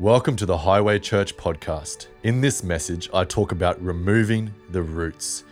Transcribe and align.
Welcome 0.00 0.34
to 0.36 0.46
the 0.46 0.56
Highway 0.56 0.98
Church 0.98 1.36
podcast. 1.36 2.06
In 2.22 2.40
this 2.40 2.62
message, 2.62 3.10
I 3.12 3.24
talk 3.24 3.52
about 3.52 3.82
removing 3.82 4.54
the 4.70 4.80
roots. 4.80 5.44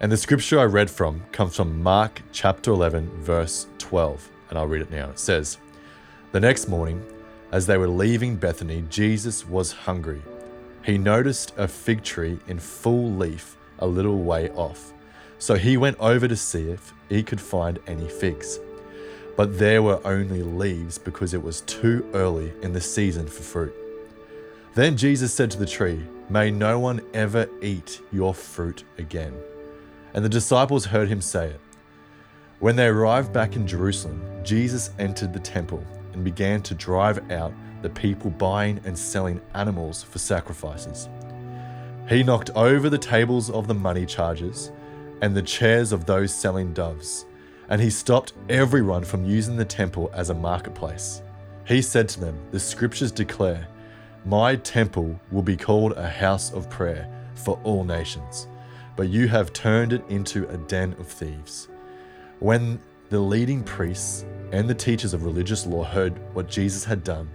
And 0.00 0.10
the 0.10 0.16
scripture 0.16 0.58
I 0.58 0.64
read 0.64 0.90
from 0.90 1.22
comes 1.30 1.56
from 1.56 1.82
Mark 1.82 2.22
chapter 2.32 2.70
11, 2.70 3.10
verse 3.22 3.66
12. 3.76 4.30
And 4.48 4.58
I'll 4.58 4.66
read 4.66 4.80
it 4.80 4.90
now. 4.90 5.10
It 5.10 5.18
says, 5.18 5.58
The 6.32 6.40
next 6.40 6.68
morning, 6.68 7.04
as 7.52 7.66
they 7.66 7.76
were 7.76 7.86
leaving 7.86 8.36
Bethany, 8.36 8.82
Jesus 8.88 9.46
was 9.46 9.72
hungry. 9.72 10.22
He 10.82 10.96
noticed 10.96 11.52
a 11.58 11.68
fig 11.68 12.02
tree 12.02 12.38
in 12.48 12.60
full 12.60 13.10
leaf 13.10 13.58
a 13.80 13.86
little 13.86 14.20
way 14.20 14.48
off. 14.52 14.94
So 15.38 15.56
he 15.56 15.76
went 15.76 15.98
over 16.00 16.26
to 16.26 16.36
see 16.36 16.70
if 16.70 16.94
he 17.10 17.22
could 17.22 17.42
find 17.42 17.78
any 17.86 18.08
figs. 18.08 18.58
But 19.36 19.58
there 19.58 19.82
were 19.82 20.00
only 20.06 20.42
leaves 20.42 20.96
because 20.96 21.34
it 21.34 21.42
was 21.42 21.60
too 21.60 22.08
early 22.14 22.54
in 22.62 22.72
the 22.72 22.80
season 22.80 23.26
for 23.26 23.42
fruit. 23.42 23.74
Then 24.74 24.96
Jesus 24.96 25.34
said 25.34 25.50
to 25.50 25.58
the 25.58 25.66
tree, 25.66 26.02
May 26.30 26.50
no 26.50 26.78
one 26.78 27.02
ever 27.12 27.46
eat 27.60 28.00
your 28.10 28.32
fruit 28.32 28.84
again. 28.96 29.34
And 30.14 30.24
the 30.24 30.30
disciples 30.30 30.86
heard 30.86 31.08
him 31.08 31.20
say 31.20 31.48
it. 31.48 31.60
When 32.58 32.76
they 32.76 32.86
arrived 32.86 33.34
back 33.34 33.54
in 33.54 33.66
Jerusalem, 33.66 34.22
Jesus 34.42 34.90
entered 34.98 35.34
the 35.34 35.40
temple 35.40 35.84
and 36.14 36.24
began 36.24 36.62
to 36.62 36.74
drive 36.74 37.30
out 37.30 37.52
the 37.82 37.90
people 37.90 38.30
buying 38.30 38.80
and 38.84 38.96
selling 38.96 39.42
animals 39.54 40.02
for 40.02 40.18
sacrifices. 40.18 41.08
He 42.08 42.22
knocked 42.22 42.50
over 42.50 42.88
the 42.88 42.96
tables 42.98 43.50
of 43.50 43.66
the 43.66 43.74
money 43.74 44.06
chargers 44.06 44.70
and 45.20 45.34
the 45.36 45.42
chairs 45.42 45.92
of 45.92 46.06
those 46.06 46.34
selling 46.34 46.72
doves, 46.72 47.26
and 47.68 47.80
he 47.80 47.90
stopped 47.90 48.32
everyone 48.48 49.04
from 49.04 49.24
using 49.24 49.56
the 49.56 49.64
temple 49.64 50.10
as 50.14 50.30
a 50.30 50.34
marketplace. 50.34 51.20
He 51.66 51.82
said 51.82 52.08
to 52.10 52.20
them, 52.20 52.38
The 52.52 52.60
scriptures 52.60 53.12
declare, 53.12 53.68
my 54.24 54.56
temple 54.56 55.18
will 55.30 55.42
be 55.42 55.56
called 55.56 55.92
a 55.92 56.08
house 56.08 56.52
of 56.52 56.70
prayer 56.70 57.08
for 57.34 57.58
all 57.64 57.84
nations, 57.84 58.46
but 58.96 59.08
you 59.08 59.26
have 59.28 59.52
turned 59.52 59.92
it 59.92 60.04
into 60.08 60.48
a 60.48 60.56
den 60.56 60.94
of 60.98 61.08
thieves. 61.08 61.68
When 62.38 62.78
the 63.10 63.18
leading 63.18 63.64
priests 63.64 64.24
and 64.52 64.68
the 64.68 64.74
teachers 64.74 65.12
of 65.12 65.24
religious 65.24 65.66
law 65.66 65.82
heard 65.82 66.18
what 66.34 66.48
Jesus 66.48 66.84
had 66.84 67.02
done, 67.02 67.28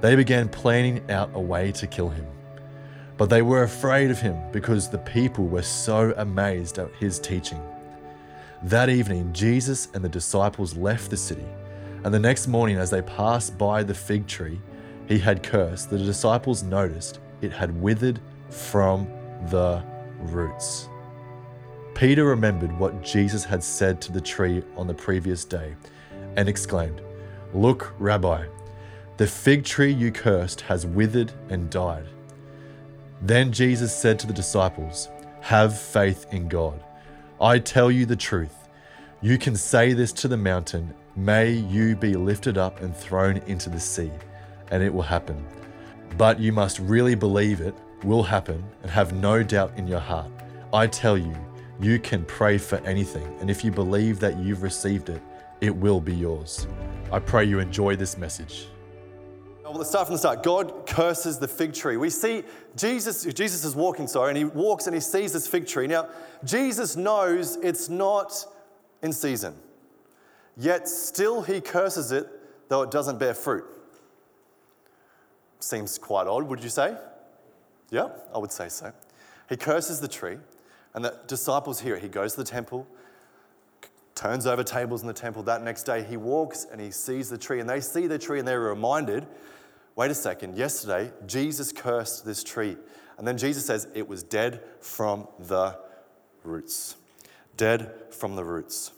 they 0.00 0.16
began 0.16 0.48
planning 0.48 1.08
out 1.10 1.30
a 1.34 1.40
way 1.40 1.70
to 1.72 1.86
kill 1.86 2.08
him. 2.08 2.26
But 3.16 3.30
they 3.30 3.42
were 3.42 3.62
afraid 3.62 4.10
of 4.10 4.20
him 4.20 4.36
because 4.52 4.90
the 4.90 4.98
people 4.98 5.46
were 5.46 5.62
so 5.62 6.12
amazed 6.16 6.78
at 6.78 6.90
his 6.98 7.18
teaching. 7.18 7.62
That 8.64 8.90
evening, 8.90 9.32
Jesus 9.32 9.88
and 9.94 10.04
the 10.04 10.08
disciples 10.08 10.76
left 10.76 11.10
the 11.10 11.16
city, 11.16 11.46
and 12.04 12.12
the 12.12 12.18
next 12.18 12.46
morning, 12.46 12.78
as 12.78 12.90
they 12.90 13.02
passed 13.02 13.56
by 13.56 13.82
the 13.82 13.94
fig 13.94 14.26
tree, 14.26 14.60
he 15.06 15.18
had 15.18 15.42
cursed, 15.42 15.90
the 15.90 15.98
disciples 15.98 16.62
noticed 16.62 17.20
it 17.40 17.52
had 17.52 17.80
withered 17.80 18.20
from 18.50 19.06
the 19.50 19.82
roots. 20.18 20.88
Peter 21.94 22.24
remembered 22.24 22.76
what 22.78 23.02
Jesus 23.02 23.44
had 23.44 23.62
said 23.62 24.00
to 24.02 24.12
the 24.12 24.20
tree 24.20 24.62
on 24.76 24.86
the 24.86 24.94
previous 24.94 25.44
day 25.44 25.74
and 26.36 26.48
exclaimed, 26.48 27.00
Look, 27.54 27.94
Rabbi, 27.98 28.46
the 29.16 29.26
fig 29.26 29.64
tree 29.64 29.92
you 29.92 30.10
cursed 30.10 30.60
has 30.62 30.84
withered 30.84 31.32
and 31.48 31.70
died. 31.70 32.06
Then 33.22 33.52
Jesus 33.52 33.96
said 33.96 34.18
to 34.18 34.26
the 34.26 34.32
disciples, 34.32 35.08
Have 35.40 35.78
faith 35.78 36.26
in 36.32 36.48
God. 36.48 36.82
I 37.40 37.60
tell 37.60 37.90
you 37.90 38.04
the 38.04 38.16
truth. 38.16 38.68
You 39.22 39.38
can 39.38 39.56
say 39.56 39.94
this 39.94 40.12
to 40.14 40.28
the 40.28 40.36
mountain, 40.36 40.94
May 41.14 41.52
you 41.52 41.96
be 41.96 42.14
lifted 42.14 42.58
up 42.58 42.82
and 42.82 42.94
thrown 42.94 43.38
into 43.38 43.70
the 43.70 43.80
sea 43.80 44.12
and 44.70 44.82
it 44.82 44.92
will 44.92 45.02
happen. 45.02 45.44
But 46.16 46.40
you 46.40 46.52
must 46.52 46.78
really 46.78 47.14
believe 47.14 47.60
it 47.60 47.74
will 48.04 48.22
happen 48.22 48.64
and 48.82 48.90
have 48.90 49.12
no 49.12 49.42
doubt 49.42 49.72
in 49.76 49.86
your 49.86 50.00
heart. 50.00 50.30
I 50.72 50.86
tell 50.86 51.16
you, 51.18 51.34
you 51.80 51.98
can 51.98 52.24
pray 52.24 52.58
for 52.58 52.76
anything, 52.86 53.26
and 53.40 53.50
if 53.50 53.64
you 53.64 53.70
believe 53.70 54.18
that 54.20 54.38
you've 54.38 54.62
received 54.62 55.08
it, 55.10 55.20
it 55.60 55.74
will 55.74 56.00
be 56.00 56.14
yours. 56.14 56.66
I 57.12 57.18
pray 57.18 57.44
you 57.44 57.58
enjoy 57.58 57.96
this 57.96 58.16
message. 58.16 58.68
Well, 59.62 59.74
let's 59.74 59.90
start 59.90 60.06
from 60.06 60.14
the 60.14 60.18
start. 60.18 60.42
God 60.42 60.86
curses 60.86 61.38
the 61.38 61.48
fig 61.48 61.74
tree. 61.74 61.96
We 61.96 62.08
see 62.08 62.44
Jesus, 62.76 63.24
Jesus 63.24 63.64
is 63.64 63.74
walking, 63.74 64.06
sorry, 64.06 64.30
and 64.30 64.38
he 64.38 64.44
walks 64.44 64.86
and 64.86 64.94
he 64.94 65.00
sees 65.00 65.32
this 65.32 65.46
fig 65.46 65.66
tree. 65.66 65.86
Now, 65.86 66.08
Jesus 66.44 66.96
knows 66.96 67.56
it's 67.56 67.88
not 67.88 68.46
in 69.02 69.12
season, 69.12 69.54
yet 70.56 70.88
still 70.88 71.42
he 71.42 71.60
curses 71.60 72.12
it, 72.12 72.26
though 72.68 72.82
it 72.82 72.90
doesn't 72.90 73.18
bear 73.18 73.34
fruit. 73.34 73.64
Seems 75.60 75.98
quite 75.98 76.26
odd, 76.26 76.44
would 76.44 76.62
you 76.62 76.68
say? 76.68 76.96
Yeah, 77.90 78.08
I 78.34 78.38
would 78.38 78.52
say 78.52 78.68
so. 78.68 78.92
He 79.48 79.56
curses 79.56 80.00
the 80.00 80.08
tree, 80.08 80.38
and 80.94 81.04
the 81.04 81.18
disciples 81.26 81.80
hear 81.80 81.96
it. 81.96 82.02
He 82.02 82.08
goes 82.08 82.32
to 82.32 82.42
the 82.42 82.50
temple, 82.50 82.86
turns 84.14 84.46
over 84.46 84.64
tables 84.64 85.02
in 85.02 85.06
the 85.06 85.14
temple. 85.14 85.42
That 85.44 85.62
next 85.62 85.84
day, 85.84 86.02
he 86.02 86.16
walks 86.16 86.66
and 86.70 86.80
he 86.80 86.90
sees 86.90 87.28
the 87.28 87.38
tree, 87.38 87.60
and 87.60 87.68
they 87.68 87.80
see 87.80 88.06
the 88.06 88.18
tree 88.18 88.38
and 88.38 88.48
they're 88.48 88.60
reminded 88.60 89.26
wait 89.96 90.10
a 90.10 90.14
second, 90.14 90.56
yesterday, 90.56 91.10
Jesus 91.26 91.72
cursed 91.72 92.24
this 92.24 92.44
tree. 92.44 92.76
And 93.18 93.26
then 93.26 93.38
Jesus 93.38 93.66
says 93.66 93.88
it 93.94 94.06
was 94.06 94.22
dead 94.22 94.60
from 94.80 95.26
the 95.38 95.78
roots. 96.44 96.96
Dead 97.56 97.90
from 98.10 98.36
the 98.36 98.44
roots. 98.44 98.92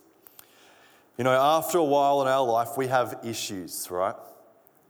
You 1.17 1.25
know, 1.25 1.31
after 1.31 1.79
a 1.79 1.85
while 1.85 2.21
in 2.23 2.29
our 2.29 2.45
life, 2.45 2.77
we 2.77 2.89
have 2.89 3.21
issues, 3.25 3.89
right? 3.91 4.17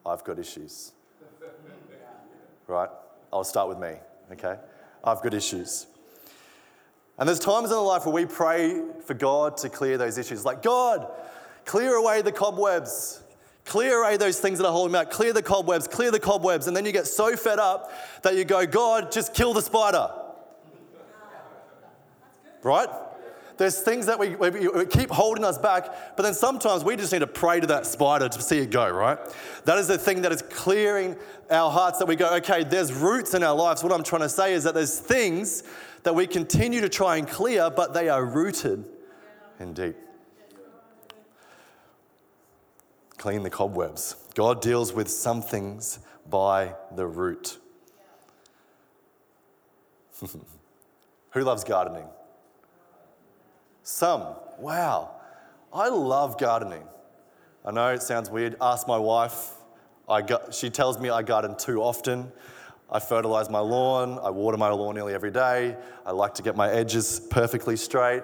I've 0.04 0.24
got 0.24 0.38
issues 0.38 0.92
right? 2.68 2.90
I'll 3.32 3.44
start 3.44 3.68
with 3.68 3.78
me, 3.78 3.94
okay? 4.32 4.56
I've 5.02 5.22
got 5.22 5.34
issues. 5.34 5.86
And 7.18 7.28
there's 7.28 7.40
times 7.40 7.70
in 7.70 7.76
our 7.76 7.82
life 7.82 8.06
where 8.06 8.14
we 8.14 8.26
pray 8.26 8.80
for 9.04 9.14
God 9.14 9.56
to 9.58 9.68
clear 9.68 9.98
those 9.98 10.18
issues. 10.18 10.44
Like, 10.44 10.62
God, 10.62 11.10
clear 11.64 11.94
away 11.94 12.22
the 12.22 12.30
cobwebs. 12.30 13.22
Clear 13.64 14.02
away 14.02 14.16
those 14.16 14.38
things 14.38 14.58
that 14.58 14.66
are 14.66 14.72
holding 14.72 14.92
me 14.92 15.00
back. 15.00 15.10
Clear 15.10 15.32
the 15.32 15.42
cobwebs, 15.42 15.88
clear 15.88 16.10
the 16.10 16.20
cobwebs. 16.20 16.68
And 16.68 16.76
then 16.76 16.86
you 16.86 16.92
get 16.92 17.06
so 17.06 17.36
fed 17.36 17.58
up 17.58 17.92
that 18.22 18.36
you 18.36 18.44
go, 18.44 18.64
God, 18.66 19.10
just 19.10 19.34
kill 19.34 19.52
the 19.52 19.62
spider. 19.62 20.08
Right? 22.62 22.88
There's 23.58 23.80
things 23.80 24.06
that 24.06 24.20
we, 24.20 24.36
we, 24.36 24.86
keep 24.86 25.10
holding 25.10 25.44
us 25.44 25.58
back, 25.58 26.16
but 26.16 26.22
then 26.22 26.32
sometimes 26.32 26.84
we 26.84 26.94
just 26.94 27.12
need 27.12 27.19
to 27.19 27.26
pray 27.26 27.58
to 27.58 27.66
that 27.66 27.86
spider 27.86 28.28
to 28.28 28.41
see 28.41 28.58
it 28.58 28.70
go, 28.70 28.88
right? 28.88 29.19
That 29.64 29.78
is 29.78 29.88
the 29.88 29.98
thing 29.98 30.22
that 30.22 30.30
is 30.30 30.42
clearing 30.42 31.16
our 31.50 31.68
hearts 31.68 31.98
that 31.98 32.06
we 32.06 32.14
go, 32.14 32.32
okay, 32.36 32.62
there's 32.62 32.92
roots 32.92 33.34
in 33.34 33.42
our 33.42 33.56
lives. 33.56 33.82
What 33.82 33.92
I'm 33.92 34.04
trying 34.04 34.22
to 34.22 34.28
say 34.28 34.54
is 34.54 34.62
that 34.62 34.74
there's 34.74 35.00
things 35.00 35.64
that 36.04 36.14
we 36.14 36.28
continue 36.28 36.80
to 36.80 36.88
try 36.88 37.16
and 37.16 37.26
clear, 37.26 37.68
but 37.68 37.94
they 37.94 38.08
are 38.08 38.24
rooted 38.24 38.84
in 39.58 39.74
deep. 39.74 39.97
Clean 43.16 43.42
the 43.42 43.50
cobwebs. 43.50 44.14
God 44.36 44.62
deals 44.62 44.92
with 44.92 45.10
some 45.10 45.42
things 45.42 45.98
by 46.30 46.76
the 46.94 47.08
root. 47.08 47.58
Who 51.32 51.42
loves 51.42 51.64
gardening? 51.64 52.06
Some. 53.88 54.34
Wow. 54.59 55.12
I 55.72 55.88
love 55.88 56.37
gardening. 56.37 56.82
I 57.65 57.71
know 57.71 57.88
it 57.88 58.03
sounds 58.03 58.28
weird. 58.28 58.54
Ask 58.60 58.87
my 58.87 58.99
wife. 58.99 59.53
I 60.06 60.21
got, 60.21 60.53
she 60.53 60.69
tells 60.69 61.00
me 61.00 61.09
I 61.09 61.22
garden 61.22 61.56
too 61.56 61.81
often. 61.81 62.31
I 62.93 63.00
fertilize 63.00 63.48
my 63.48 63.60
lawn. 63.60 64.19
I 64.22 64.28
water 64.28 64.59
my 64.59 64.69
lawn 64.69 64.94
nearly 64.94 65.15
every 65.15 65.31
day. 65.31 65.75
I 66.04 66.10
like 66.10 66.34
to 66.34 66.43
get 66.43 66.54
my 66.54 66.71
edges 66.71 67.19
perfectly 67.31 67.77
straight. 67.77 68.22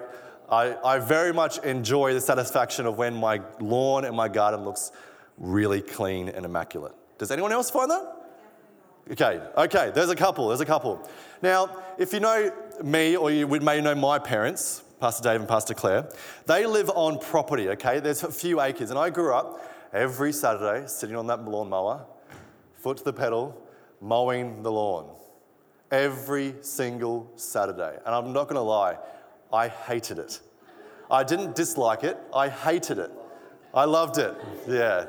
I, 0.51 0.75
I 0.85 0.99
very 0.99 1.33
much 1.33 1.57
enjoy 1.57 2.13
the 2.13 2.21
satisfaction 2.21 2.85
of 2.85 2.99
when 2.99 3.15
my 3.15 3.41
lawn 3.59 4.05
and 4.05 4.15
my 4.15 4.27
garden 4.27 4.65
looks 4.65 4.91
really 5.39 5.81
clean 5.81 6.29
and 6.29 6.45
immaculate. 6.45 6.93
Does 7.17 7.31
anyone 7.31 7.51
else 7.51 7.71
find 7.71 7.89
that? 7.89 8.05
Okay, 9.13 9.41
okay, 9.57 9.91
there's 9.95 10.11
a 10.11 10.15
couple, 10.15 10.49
there's 10.49 10.61
a 10.61 10.65
couple. 10.65 11.09
Now, 11.41 11.75
if 11.97 12.13
you 12.13 12.19
know 12.19 12.51
me 12.83 13.17
or 13.17 13.31
you 13.31 13.47
may 13.47 13.81
know 13.81 13.95
my 13.95 14.19
parents, 14.19 14.83
Pastor 14.99 15.23
Dave 15.23 15.41
and 15.41 15.49
Pastor 15.49 15.73
Claire, 15.73 16.09
they 16.45 16.65
live 16.65 16.89
on 16.95 17.19
property, 17.19 17.69
okay? 17.69 17.99
There's 17.99 18.23
a 18.23 18.31
few 18.31 18.61
acres. 18.61 18.89
And 18.89 18.99
I 18.99 19.09
grew 19.09 19.33
up 19.33 19.61
every 19.93 20.31
Saturday 20.31 20.87
sitting 20.87 21.15
on 21.15 21.27
that 21.27 21.43
lawn 21.43 21.69
mower, 21.69 22.05
foot 22.75 22.97
to 22.97 23.03
the 23.03 23.13
pedal, 23.13 23.61
mowing 24.01 24.63
the 24.63 24.71
lawn. 24.71 25.09
Every 25.91 26.55
single 26.61 27.31
Saturday. 27.35 27.97
And 28.05 28.15
I'm 28.15 28.33
not 28.33 28.47
gonna 28.47 28.61
lie, 28.61 28.97
I 29.51 29.67
hated 29.67 30.19
it. 30.19 30.39
I 31.11 31.23
didn't 31.23 31.55
dislike 31.55 32.03
it, 32.03 32.17
I 32.33 32.49
hated 32.49 32.97
it. 32.97 33.11
I 33.73 33.85
loved 33.85 34.17
it. 34.17 34.33
Yeah, 34.67 35.07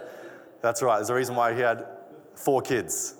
that's 0.61 0.83
right. 0.83 0.97
There's 0.97 1.11
a 1.11 1.15
reason 1.15 1.37
why 1.37 1.55
he 1.55 1.61
had 1.61 1.87
four 2.35 2.61
kids 2.61 3.15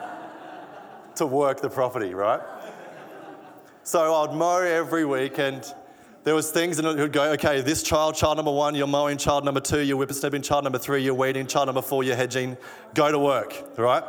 to 1.14 1.26
work 1.26 1.60
the 1.60 1.70
property, 1.70 2.12
right? 2.12 2.40
So 3.90 4.14
I'd 4.14 4.32
mow 4.36 4.58
every 4.58 5.04
week 5.04 5.40
and 5.40 5.64
there 6.22 6.36
was 6.36 6.52
things 6.52 6.78
and 6.78 6.86
it 6.86 6.96
would 6.96 7.12
go, 7.12 7.32
okay, 7.32 7.60
this 7.60 7.82
child, 7.82 8.14
child 8.14 8.36
number 8.36 8.52
one, 8.52 8.76
you're 8.76 8.86
mowing, 8.86 9.18
child 9.18 9.44
number 9.44 9.58
two, 9.58 9.80
you're 9.80 9.96
whippersnapping, 9.96 10.42
child 10.42 10.62
number 10.62 10.78
three, 10.78 11.02
you're 11.02 11.12
weeding, 11.12 11.44
child 11.48 11.66
number 11.66 11.82
four, 11.82 12.04
you're 12.04 12.14
hedging, 12.14 12.56
go 12.94 13.10
to 13.10 13.18
work, 13.18 13.52
right? 13.76 14.04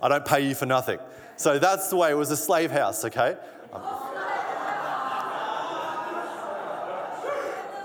I 0.00 0.08
don't 0.08 0.24
pay 0.24 0.48
you 0.48 0.54
for 0.54 0.64
nothing. 0.64 0.98
So 1.36 1.58
that's 1.58 1.90
the 1.90 1.96
way 1.96 2.12
it 2.12 2.14
was 2.14 2.30
a 2.30 2.36
slave 2.38 2.70
house, 2.70 3.04
okay? 3.04 3.36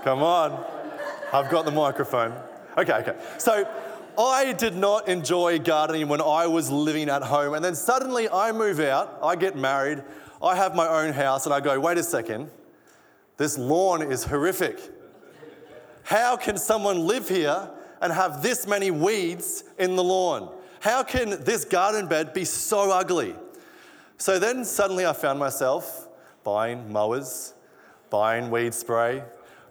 Come 0.04 0.22
on. 0.22 0.64
I've 1.34 1.50
got 1.50 1.66
the 1.66 1.70
microphone. 1.70 2.32
Okay, 2.78 2.94
okay. 2.94 3.18
So 3.36 3.68
I 4.18 4.54
did 4.54 4.74
not 4.74 5.06
enjoy 5.06 5.58
gardening 5.58 6.08
when 6.08 6.22
I 6.22 6.46
was 6.46 6.70
living 6.70 7.10
at 7.10 7.22
home. 7.22 7.52
And 7.52 7.62
then 7.62 7.74
suddenly 7.74 8.26
I 8.30 8.52
move 8.52 8.80
out, 8.80 9.18
I 9.22 9.36
get 9.36 9.54
married, 9.54 10.02
I 10.42 10.56
have 10.56 10.74
my 10.74 10.88
own 10.88 11.12
house, 11.12 11.46
and 11.46 11.54
I 11.54 11.60
go, 11.60 11.78
wait 11.78 11.98
a 11.98 12.02
second, 12.02 12.50
this 13.36 13.56
lawn 13.56 14.02
is 14.02 14.24
horrific. 14.24 14.80
How 16.02 16.36
can 16.36 16.56
someone 16.56 17.06
live 17.06 17.28
here 17.28 17.70
and 18.00 18.12
have 18.12 18.42
this 18.42 18.66
many 18.66 18.90
weeds 18.90 19.64
in 19.78 19.94
the 19.94 20.02
lawn? 20.02 20.52
How 20.80 21.04
can 21.04 21.42
this 21.44 21.64
garden 21.64 22.08
bed 22.08 22.32
be 22.34 22.44
so 22.44 22.90
ugly? 22.90 23.36
So 24.18 24.38
then 24.38 24.64
suddenly 24.64 25.06
I 25.06 25.12
found 25.12 25.38
myself 25.38 26.08
buying 26.42 26.92
mowers, 26.92 27.54
buying 28.10 28.50
weed 28.50 28.74
spray, 28.74 29.22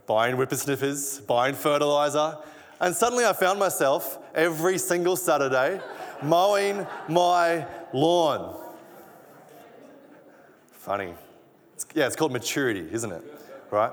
buying 0.08 0.36
whippersnippers, 0.36 1.26
buying 1.28 1.54
fertilizer, 1.54 2.38
and 2.80 2.96
suddenly 2.96 3.26
I 3.26 3.34
found 3.34 3.60
myself 3.60 4.20
every 4.34 4.78
single 4.78 5.16
Saturday 5.16 5.82
mowing 6.24 6.88
my 7.10 7.68
lawn. 7.94 8.58
Funny. 10.82 11.14
It's, 11.76 11.86
yeah, 11.94 12.08
it's 12.08 12.16
called 12.16 12.32
maturity, 12.32 12.88
isn't 12.92 13.12
it? 13.12 13.24
Right? 13.70 13.92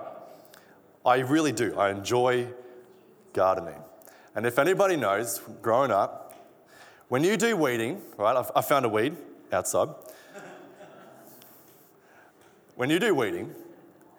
I 1.05 1.19
really 1.19 1.52
do. 1.52 1.79
I 1.79 1.90
enjoy 1.90 2.49
gardening. 3.35 3.79
And 4.35 4.46
if 4.46 4.58
anybody 4.58 4.96
knows, 4.96 5.43
growing 5.61 5.90
up, 5.90 6.35
when 7.08 7.23
you 7.23 7.37
do 7.37 7.58
weeding, 7.58 8.00
right, 8.17 8.43
I 8.56 8.62
found 8.62 8.87
a 8.87 8.88
weed 8.88 9.14
outside. 9.52 9.90
when 12.75 12.88
you 12.88 12.99
do 12.99 13.14
weeding, 13.14 13.55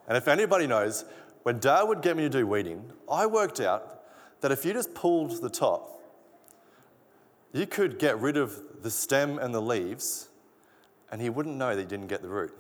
and 0.08 0.16
if 0.16 0.28
anybody 0.28 0.68
knows, 0.68 1.06
when 1.42 1.58
dad 1.58 1.86
would 1.86 2.04
get 2.04 2.16
me 2.16 2.22
to 2.22 2.30
do 2.30 2.46
weeding, 2.46 2.84
I 3.10 3.26
worked 3.26 3.60
out 3.60 4.04
that 4.42 4.52
if 4.52 4.64
you 4.64 4.74
just 4.74 4.94
pulled 4.94 5.42
the 5.42 5.50
top, 5.50 6.00
you 7.52 7.66
could 7.66 7.98
get 7.98 8.20
rid 8.20 8.38
of 8.38 8.62
the 8.84 8.92
stem 8.92 9.40
and 9.40 9.56
the 9.56 9.62
leaves, 9.62 10.29
and 11.12 11.22
he 11.22 11.30
wouldn't 11.30 11.56
know 11.56 11.76
that 11.76 11.82
he 11.82 11.88
didn't 11.88 12.08
get 12.08 12.22
the 12.22 12.28
root. 12.28 12.54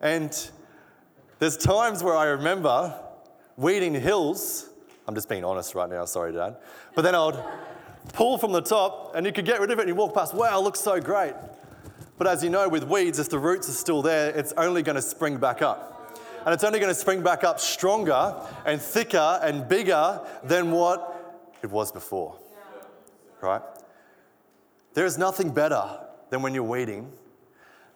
And 0.00 0.50
there's 1.38 1.56
times 1.56 2.02
where 2.02 2.16
I 2.16 2.26
remember 2.26 2.98
weeding 3.56 3.94
hills. 3.94 4.68
I'm 5.06 5.14
just 5.14 5.28
being 5.28 5.44
honest 5.44 5.74
right 5.74 5.88
now, 5.88 6.04
sorry, 6.04 6.32
Dad. 6.32 6.56
But 6.94 7.02
then 7.02 7.14
I 7.14 7.26
would 7.26 7.42
pull 8.12 8.38
from 8.38 8.52
the 8.52 8.60
top, 8.60 9.14
and 9.14 9.24
you 9.24 9.32
could 9.32 9.44
get 9.44 9.60
rid 9.60 9.70
of 9.70 9.78
it, 9.78 9.82
and 9.82 9.88
you 9.88 9.94
walk 9.94 10.14
past, 10.14 10.34
wow, 10.34 10.60
looks 10.60 10.80
so 10.80 11.00
great. 11.00 11.34
But 12.18 12.26
as 12.26 12.42
you 12.42 12.50
know, 12.50 12.68
with 12.68 12.84
weeds, 12.84 13.18
if 13.18 13.28
the 13.28 13.38
roots 13.38 13.68
are 13.68 13.72
still 13.72 14.02
there, 14.02 14.30
it's 14.30 14.52
only 14.56 14.82
going 14.82 14.96
to 14.96 15.02
spring 15.02 15.38
back 15.38 15.62
up 15.62 15.92
and 16.44 16.52
it's 16.52 16.64
only 16.64 16.80
going 16.80 16.92
to 16.92 16.98
spring 16.98 17.22
back 17.22 17.44
up 17.44 17.60
stronger 17.60 18.34
and 18.66 18.80
thicker 18.80 19.40
and 19.42 19.68
bigger 19.68 20.20
than 20.44 20.70
what 20.70 21.48
it 21.62 21.70
was 21.70 21.92
before. 21.92 22.38
Right? 23.40 23.62
There 24.94 25.06
is 25.06 25.18
nothing 25.18 25.50
better 25.52 26.00
than 26.30 26.42
when 26.42 26.54
you're 26.54 26.62
weeding 26.62 27.12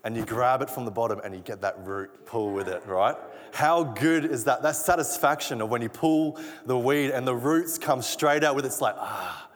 and 0.04 0.16
you 0.16 0.24
grab 0.24 0.62
it 0.62 0.70
from 0.70 0.84
the 0.84 0.90
bottom 0.90 1.20
and 1.24 1.34
you 1.34 1.40
get 1.40 1.60
that 1.62 1.76
root 1.84 2.26
pull 2.26 2.52
with 2.52 2.68
it, 2.68 2.86
right? 2.86 3.16
How 3.52 3.82
good 3.82 4.24
is 4.24 4.44
that? 4.44 4.62
That 4.62 4.76
satisfaction 4.76 5.60
of 5.60 5.68
when 5.68 5.82
you 5.82 5.88
pull 5.88 6.38
the 6.64 6.78
weed 6.78 7.10
and 7.10 7.26
the 7.26 7.34
roots 7.34 7.76
come 7.76 8.02
straight 8.02 8.44
out 8.44 8.54
with 8.54 8.64
it. 8.64 8.68
It's 8.68 8.80
like, 8.80 8.94
ah, 8.98 9.48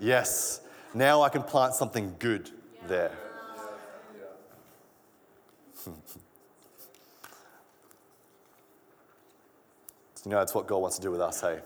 yes, 0.00 0.60
now 0.94 1.22
I 1.22 1.28
can 1.28 1.42
plant 1.42 1.74
something 1.74 2.14
good 2.18 2.50
there. 2.88 3.12
You 10.24 10.30
know, 10.30 10.38
that's 10.38 10.54
what 10.54 10.68
God 10.68 10.78
wants 10.78 10.96
to 10.98 11.02
do 11.02 11.10
with 11.10 11.20
us, 11.20 11.40
hey? 11.40 11.58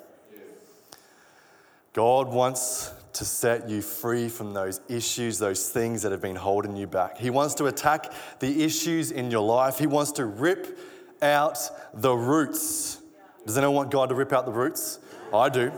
God 1.96 2.28
wants 2.28 2.92
to 3.14 3.24
set 3.24 3.70
you 3.70 3.80
free 3.80 4.28
from 4.28 4.52
those 4.52 4.82
issues, 4.86 5.38
those 5.38 5.70
things 5.70 6.02
that 6.02 6.12
have 6.12 6.20
been 6.20 6.36
holding 6.36 6.76
you 6.76 6.86
back. 6.86 7.16
He 7.16 7.30
wants 7.30 7.54
to 7.54 7.68
attack 7.68 8.12
the 8.38 8.64
issues 8.64 9.10
in 9.10 9.30
your 9.30 9.40
life. 9.40 9.78
He 9.78 9.86
wants 9.86 10.12
to 10.12 10.26
rip 10.26 10.78
out 11.22 11.58
the 11.94 12.12
roots. 12.12 13.00
Does 13.46 13.56
anyone 13.56 13.76
want 13.76 13.90
God 13.90 14.10
to 14.10 14.14
rip 14.14 14.34
out 14.34 14.44
the 14.44 14.52
roots? 14.52 14.98
I 15.32 15.48
do. 15.48 15.72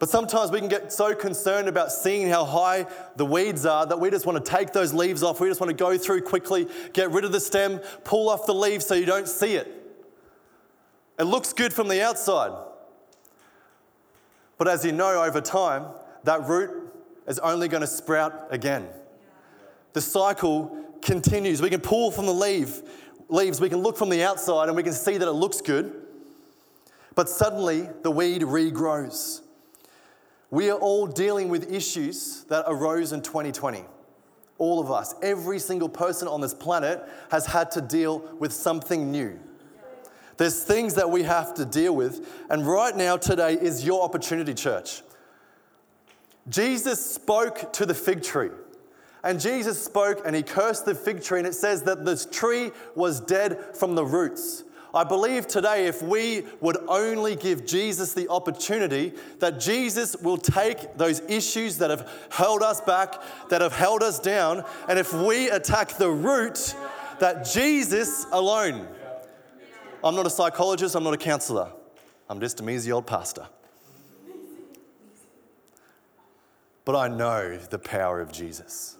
But 0.00 0.08
sometimes 0.08 0.50
we 0.50 0.58
can 0.58 0.68
get 0.68 0.92
so 0.92 1.14
concerned 1.14 1.68
about 1.68 1.92
seeing 1.92 2.28
how 2.28 2.44
high 2.44 2.86
the 3.14 3.24
weeds 3.24 3.64
are 3.64 3.86
that 3.86 4.00
we 4.00 4.10
just 4.10 4.26
want 4.26 4.44
to 4.44 4.50
take 4.50 4.72
those 4.72 4.92
leaves 4.92 5.22
off. 5.22 5.40
We 5.40 5.46
just 5.46 5.60
want 5.60 5.70
to 5.70 5.76
go 5.76 5.96
through 5.96 6.22
quickly, 6.22 6.66
get 6.92 7.12
rid 7.12 7.24
of 7.24 7.30
the 7.30 7.38
stem, 7.38 7.78
pull 8.02 8.28
off 8.28 8.46
the 8.46 8.54
leaves 8.54 8.84
so 8.84 8.94
you 8.94 9.06
don't 9.06 9.28
see 9.28 9.54
it. 9.54 9.68
It 11.20 11.24
looks 11.26 11.52
good 11.52 11.72
from 11.72 11.86
the 11.86 12.02
outside. 12.02 12.71
But 14.62 14.70
as 14.70 14.84
you 14.84 14.92
know, 14.92 15.24
over 15.24 15.40
time, 15.40 15.86
that 16.22 16.46
root 16.46 16.70
is 17.26 17.40
only 17.40 17.66
going 17.66 17.80
to 17.80 17.86
sprout 17.88 18.46
again. 18.50 18.86
The 19.92 20.00
cycle 20.00 20.78
continues. 21.02 21.60
We 21.60 21.68
can 21.68 21.80
pull 21.80 22.12
from 22.12 22.26
the 22.26 22.32
leaf, 22.32 22.80
leaves, 23.28 23.60
we 23.60 23.68
can 23.68 23.80
look 23.80 23.98
from 23.98 24.08
the 24.08 24.22
outside 24.22 24.68
and 24.68 24.76
we 24.76 24.84
can 24.84 24.92
see 24.92 25.18
that 25.18 25.26
it 25.26 25.32
looks 25.32 25.60
good. 25.60 25.92
But 27.16 27.28
suddenly, 27.28 27.88
the 28.02 28.12
weed 28.12 28.42
regrows. 28.42 29.40
We 30.52 30.70
are 30.70 30.78
all 30.78 31.08
dealing 31.08 31.48
with 31.48 31.72
issues 31.72 32.44
that 32.44 32.64
arose 32.68 33.12
in 33.12 33.20
2020. 33.20 33.84
All 34.58 34.78
of 34.78 34.92
us, 34.92 35.16
every 35.22 35.58
single 35.58 35.88
person 35.88 36.28
on 36.28 36.40
this 36.40 36.54
planet 36.54 37.02
has 37.32 37.46
had 37.46 37.72
to 37.72 37.80
deal 37.80 38.20
with 38.38 38.52
something 38.52 39.10
new. 39.10 39.40
There's 40.42 40.64
things 40.64 40.94
that 40.94 41.08
we 41.08 41.22
have 41.22 41.54
to 41.54 41.64
deal 41.64 41.94
with. 41.94 42.28
And 42.50 42.66
right 42.66 42.96
now, 42.96 43.16
today, 43.16 43.54
is 43.54 43.84
your 43.84 44.02
opportunity, 44.02 44.54
church. 44.54 45.02
Jesus 46.48 47.14
spoke 47.14 47.72
to 47.74 47.86
the 47.86 47.94
fig 47.94 48.24
tree. 48.24 48.50
And 49.22 49.38
Jesus 49.38 49.80
spoke 49.80 50.22
and 50.26 50.34
he 50.34 50.42
cursed 50.42 50.84
the 50.84 50.96
fig 50.96 51.22
tree, 51.22 51.38
and 51.38 51.46
it 51.46 51.54
says 51.54 51.84
that 51.84 52.04
this 52.04 52.26
tree 52.26 52.72
was 52.96 53.20
dead 53.20 53.56
from 53.76 53.94
the 53.94 54.04
roots. 54.04 54.64
I 54.92 55.04
believe 55.04 55.46
today, 55.46 55.86
if 55.86 56.02
we 56.02 56.42
would 56.60 56.78
only 56.88 57.36
give 57.36 57.64
Jesus 57.64 58.12
the 58.12 58.28
opportunity, 58.28 59.12
that 59.38 59.60
Jesus 59.60 60.16
will 60.16 60.38
take 60.38 60.96
those 60.96 61.20
issues 61.28 61.78
that 61.78 61.90
have 61.90 62.10
held 62.30 62.64
us 62.64 62.80
back, 62.80 63.14
that 63.48 63.60
have 63.60 63.74
held 63.74 64.02
us 64.02 64.18
down, 64.18 64.64
and 64.88 64.98
if 64.98 65.14
we 65.14 65.50
attack 65.50 65.98
the 65.98 66.10
root, 66.10 66.74
that 67.20 67.44
Jesus 67.44 68.26
alone 68.32 68.88
I'm 70.04 70.16
not 70.16 70.26
a 70.26 70.30
psychologist, 70.30 70.94
I'm 70.94 71.04
not 71.04 71.14
a 71.14 71.18
counselor. 71.18 71.70
I'm 72.28 72.40
just 72.40 72.60
a 72.60 72.62
measly 72.62 72.90
old 72.90 73.06
pastor. 73.06 73.46
But 76.84 76.96
I 76.96 77.08
know 77.08 77.56
the 77.56 77.78
power 77.78 78.20
of 78.20 78.32
Jesus. 78.32 78.96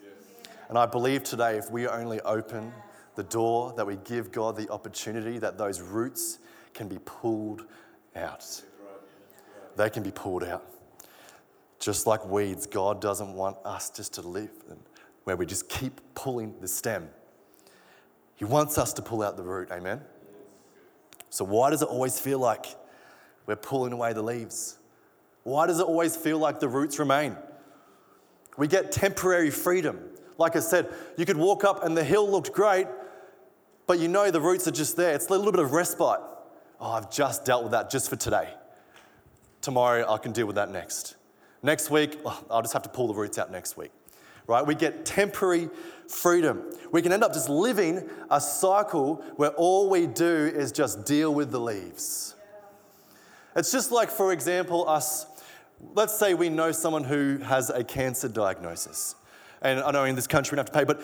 And 0.68 0.78
I 0.78 0.86
believe 0.86 1.24
today, 1.24 1.56
if 1.56 1.70
we 1.70 1.88
only 1.88 2.20
open 2.20 2.72
the 3.16 3.24
door, 3.24 3.74
that 3.76 3.86
we 3.86 3.96
give 4.04 4.30
God 4.30 4.56
the 4.56 4.68
opportunity 4.70 5.38
that 5.38 5.58
those 5.58 5.80
roots 5.80 6.38
can 6.72 6.88
be 6.88 6.98
pulled 7.04 7.64
out. 8.14 8.62
They 9.76 9.90
can 9.90 10.02
be 10.02 10.12
pulled 10.12 10.44
out. 10.44 10.64
Just 11.80 12.06
like 12.06 12.24
weeds, 12.24 12.66
God 12.66 13.00
doesn't 13.00 13.34
want 13.34 13.56
us 13.64 13.90
just 13.90 14.14
to 14.14 14.22
live 14.22 14.50
where 15.24 15.36
we 15.36 15.46
just 15.46 15.68
keep 15.68 16.00
pulling 16.14 16.54
the 16.60 16.68
stem. 16.68 17.08
He 18.36 18.44
wants 18.44 18.78
us 18.78 18.92
to 18.94 19.02
pull 19.02 19.22
out 19.22 19.36
the 19.36 19.42
root. 19.42 19.70
Amen. 19.70 20.00
So, 21.32 21.46
why 21.46 21.70
does 21.70 21.80
it 21.80 21.88
always 21.88 22.20
feel 22.20 22.38
like 22.38 22.66
we're 23.46 23.56
pulling 23.56 23.94
away 23.94 24.12
the 24.12 24.20
leaves? 24.20 24.76
Why 25.44 25.66
does 25.66 25.80
it 25.80 25.86
always 25.86 26.14
feel 26.14 26.36
like 26.36 26.60
the 26.60 26.68
roots 26.68 26.98
remain? 26.98 27.38
We 28.58 28.68
get 28.68 28.92
temporary 28.92 29.50
freedom. 29.50 29.98
Like 30.36 30.56
I 30.56 30.60
said, 30.60 30.92
you 31.16 31.24
could 31.24 31.38
walk 31.38 31.64
up 31.64 31.84
and 31.84 31.96
the 31.96 32.04
hill 32.04 32.30
looked 32.30 32.52
great, 32.52 32.86
but 33.86 33.98
you 33.98 34.08
know 34.08 34.30
the 34.30 34.42
roots 34.42 34.68
are 34.68 34.72
just 34.72 34.98
there. 34.98 35.14
It's 35.14 35.28
a 35.28 35.30
little 35.30 35.52
bit 35.52 35.62
of 35.62 35.72
respite. 35.72 36.20
Oh, 36.78 36.90
I've 36.90 37.10
just 37.10 37.46
dealt 37.46 37.62
with 37.62 37.72
that 37.72 37.88
just 37.88 38.10
for 38.10 38.16
today. 38.16 38.50
Tomorrow, 39.62 40.12
I 40.12 40.18
can 40.18 40.32
deal 40.32 40.46
with 40.46 40.56
that 40.56 40.70
next. 40.70 41.16
Next 41.62 41.88
week, 41.90 42.18
oh, 42.26 42.44
I'll 42.50 42.60
just 42.60 42.74
have 42.74 42.82
to 42.82 42.90
pull 42.90 43.08
the 43.08 43.14
roots 43.14 43.38
out 43.38 43.50
next 43.50 43.78
week 43.78 43.92
right? 44.46 44.66
We 44.66 44.74
get 44.74 45.04
temporary 45.04 45.68
freedom. 46.12 46.62
We 46.92 47.02
can 47.02 47.12
end 47.12 47.24
up 47.24 47.32
just 47.32 47.48
living 47.48 48.08
a 48.30 48.40
cycle 48.40 49.24
where 49.36 49.50
all 49.50 49.88
we 49.88 50.06
do 50.06 50.52
is 50.54 50.70
just 50.72 51.04
deal 51.04 51.34
with 51.34 51.50
the 51.50 51.60
leaves. 51.60 52.34
It's 53.56 53.72
just 53.72 53.90
like, 53.90 54.10
for 54.10 54.32
example, 54.32 54.88
us, 54.88 55.26
let's 55.94 56.16
say 56.18 56.34
we 56.34 56.48
know 56.48 56.72
someone 56.72 57.04
who 57.04 57.38
has 57.38 57.70
a 57.70 57.82
cancer 57.82 58.28
diagnosis. 58.28 59.14
And 59.62 59.80
I 59.80 59.90
know 59.90 60.04
in 60.04 60.14
this 60.14 60.26
country 60.26 60.54
we 60.54 60.56
don't 60.56 60.66
have 60.66 60.72
to 60.72 60.78
pay, 60.78 60.84
but 60.84 61.02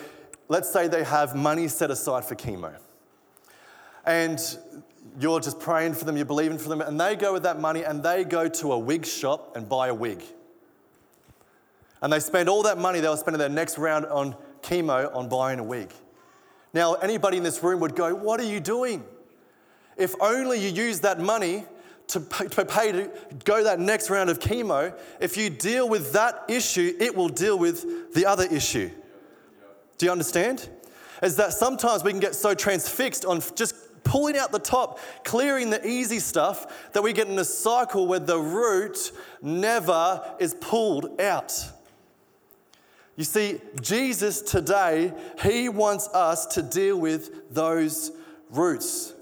let's 0.48 0.70
say 0.70 0.88
they 0.88 1.04
have 1.04 1.34
money 1.34 1.68
set 1.68 1.90
aside 1.90 2.24
for 2.24 2.34
chemo. 2.34 2.74
And 4.04 4.40
you're 5.20 5.40
just 5.40 5.58
praying 5.58 5.94
for 5.94 6.04
them, 6.04 6.16
you're 6.16 6.26
believing 6.26 6.58
for 6.58 6.68
them, 6.68 6.80
and 6.80 7.00
they 7.00 7.16
go 7.16 7.32
with 7.32 7.42
that 7.42 7.60
money 7.60 7.84
and 7.84 8.02
they 8.02 8.24
go 8.24 8.48
to 8.48 8.72
a 8.72 8.78
wig 8.78 9.04
shop 9.04 9.56
and 9.56 9.68
buy 9.68 9.88
a 9.88 9.94
wig 9.94 10.22
And 12.02 12.12
they 12.12 12.20
spend 12.20 12.48
all 12.48 12.62
that 12.64 12.78
money 12.78 13.00
they 13.00 13.08
were 13.08 13.16
spending 13.16 13.38
their 13.38 13.48
next 13.48 13.78
round 13.78 14.06
on 14.06 14.36
chemo 14.68 15.14
on 15.14 15.28
buying 15.28 15.58
a 15.58 15.64
wig. 15.64 15.92
Now, 16.75 16.94
anybody 16.94 17.38
in 17.38 17.42
this 17.42 17.62
room 17.62 17.80
would 17.80 17.96
go, 17.96 18.14
What 18.14 18.40
are 18.40 18.44
you 18.44 18.60
doing? 18.60 19.04
If 19.96 20.14
only 20.20 20.60
you 20.60 20.70
use 20.70 21.00
that 21.00 21.18
money 21.18 21.64
to 22.08 22.20
pay, 22.20 22.46
to 22.46 22.64
pay 22.64 22.92
to 22.92 23.10
go 23.44 23.64
that 23.64 23.80
next 23.80 24.10
round 24.10 24.30
of 24.30 24.38
chemo, 24.38 24.96
if 25.20 25.37
you 25.37 25.50
deal 25.50 25.88
with 25.88 26.12
that 26.12 26.44
issue, 26.48 26.94
it 27.00 27.16
will 27.16 27.28
deal 27.28 27.58
with 27.58 28.14
the 28.14 28.26
other 28.26 28.44
issue. 28.44 28.90
Do 29.98 30.06
you 30.06 30.12
understand? 30.12 30.68
Is 31.22 31.37
that 31.37 31.52
sometimes 31.52 32.04
we 32.04 32.12
can 32.12 32.20
get 32.20 32.34
so 32.34 32.54
transfixed 32.54 33.25
on 33.25 33.42
just 33.56 33.75
pulling 34.04 34.38
out 34.38 34.52
the 34.52 34.58
top, 34.58 35.00
clearing 35.25 35.70
the 35.70 35.87
easy 35.87 36.20
stuff, 36.20 36.92
that 36.92 37.02
we 37.02 37.12
get 37.12 37.28
in 37.28 37.38
a 37.38 37.44
cycle 37.44 38.06
where 38.06 38.20
the 38.20 38.38
root 38.38 39.12
never 39.42 40.22
is 40.38 40.54
pulled 40.54 41.20
out. 41.20 41.52
You 43.18 43.25
see, 43.25 43.60
Jesus 43.80 44.40
today, 44.40 45.12
He 45.42 45.68
wants 45.68 46.06
us 46.14 46.46
to 46.46 46.62
deal 46.62 46.96
with 46.96 47.52
those 47.52 48.12
roots. 48.48 49.12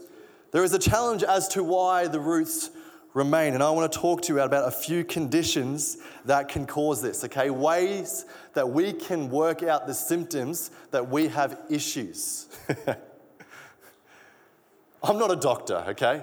There 0.50 0.62
is 0.62 0.74
a 0.74 0.78
challenge 0.78 1.22
as 1.22 1.48
to 1.48 1.64
why 1.64 2.06
the 2.06 2.20
roots 2.20 2.68
remain, 3.14 3.54
and 3.54 3.62
I 3.62 3.70
want 3.70 3.90
to 3.90 3.98
talk 3.98 4.20
to 4.22 4.34
you 4.34 4.40
about 4.40 4.68
a 4.68 4.70
few 4.70 5.02
conditions 5.02 5.96
that 6.26 6.50
can 6.50 6.66
cause 6.66 7.00
this, 7.00 7.24
okay? 7.24 7.48
Ways 7.48 8.26
that 8.52 8.68
we 8.68 8.92
can 8.92 9.30
work 9.30 9.62
out 9.62 9.86
the 9.86 9.94
symptoms 9.94 10.70
that 10.90 11.08
we 11.08 11.28
have 11.28 11.58
issues. 11.70 12.48
I'm 15.02 15.18
not 15.18 15.30
a 15.30 15.36
doctor, 15.36 15.82
okay? 15.88 16.22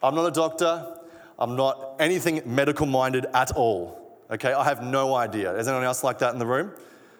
I'm 0.00 0.14
not 0.14 0.26
a 0.26 0.30
doctor. 0.30 0.98
I'm 1.40 1.56
not 1.56 1.96
anything 1.98 2.40
medical 2.46 2.86
minded 2.86 3.26
at 3.34 3.50
all. 3.50 4.03
Okay, 4.34 4.52
I 4.52 4.64
have 4.64 4.82
no 4.82 5.14
idea. 5.14 5.54
Is 5.56 5.68
anyone 5.68 5.84
else 5.84 6.02
like 6.02 6.18
that 6.18 6.32
in 6.32 6.40
the 6.40 6.46
room? 6.46 6.72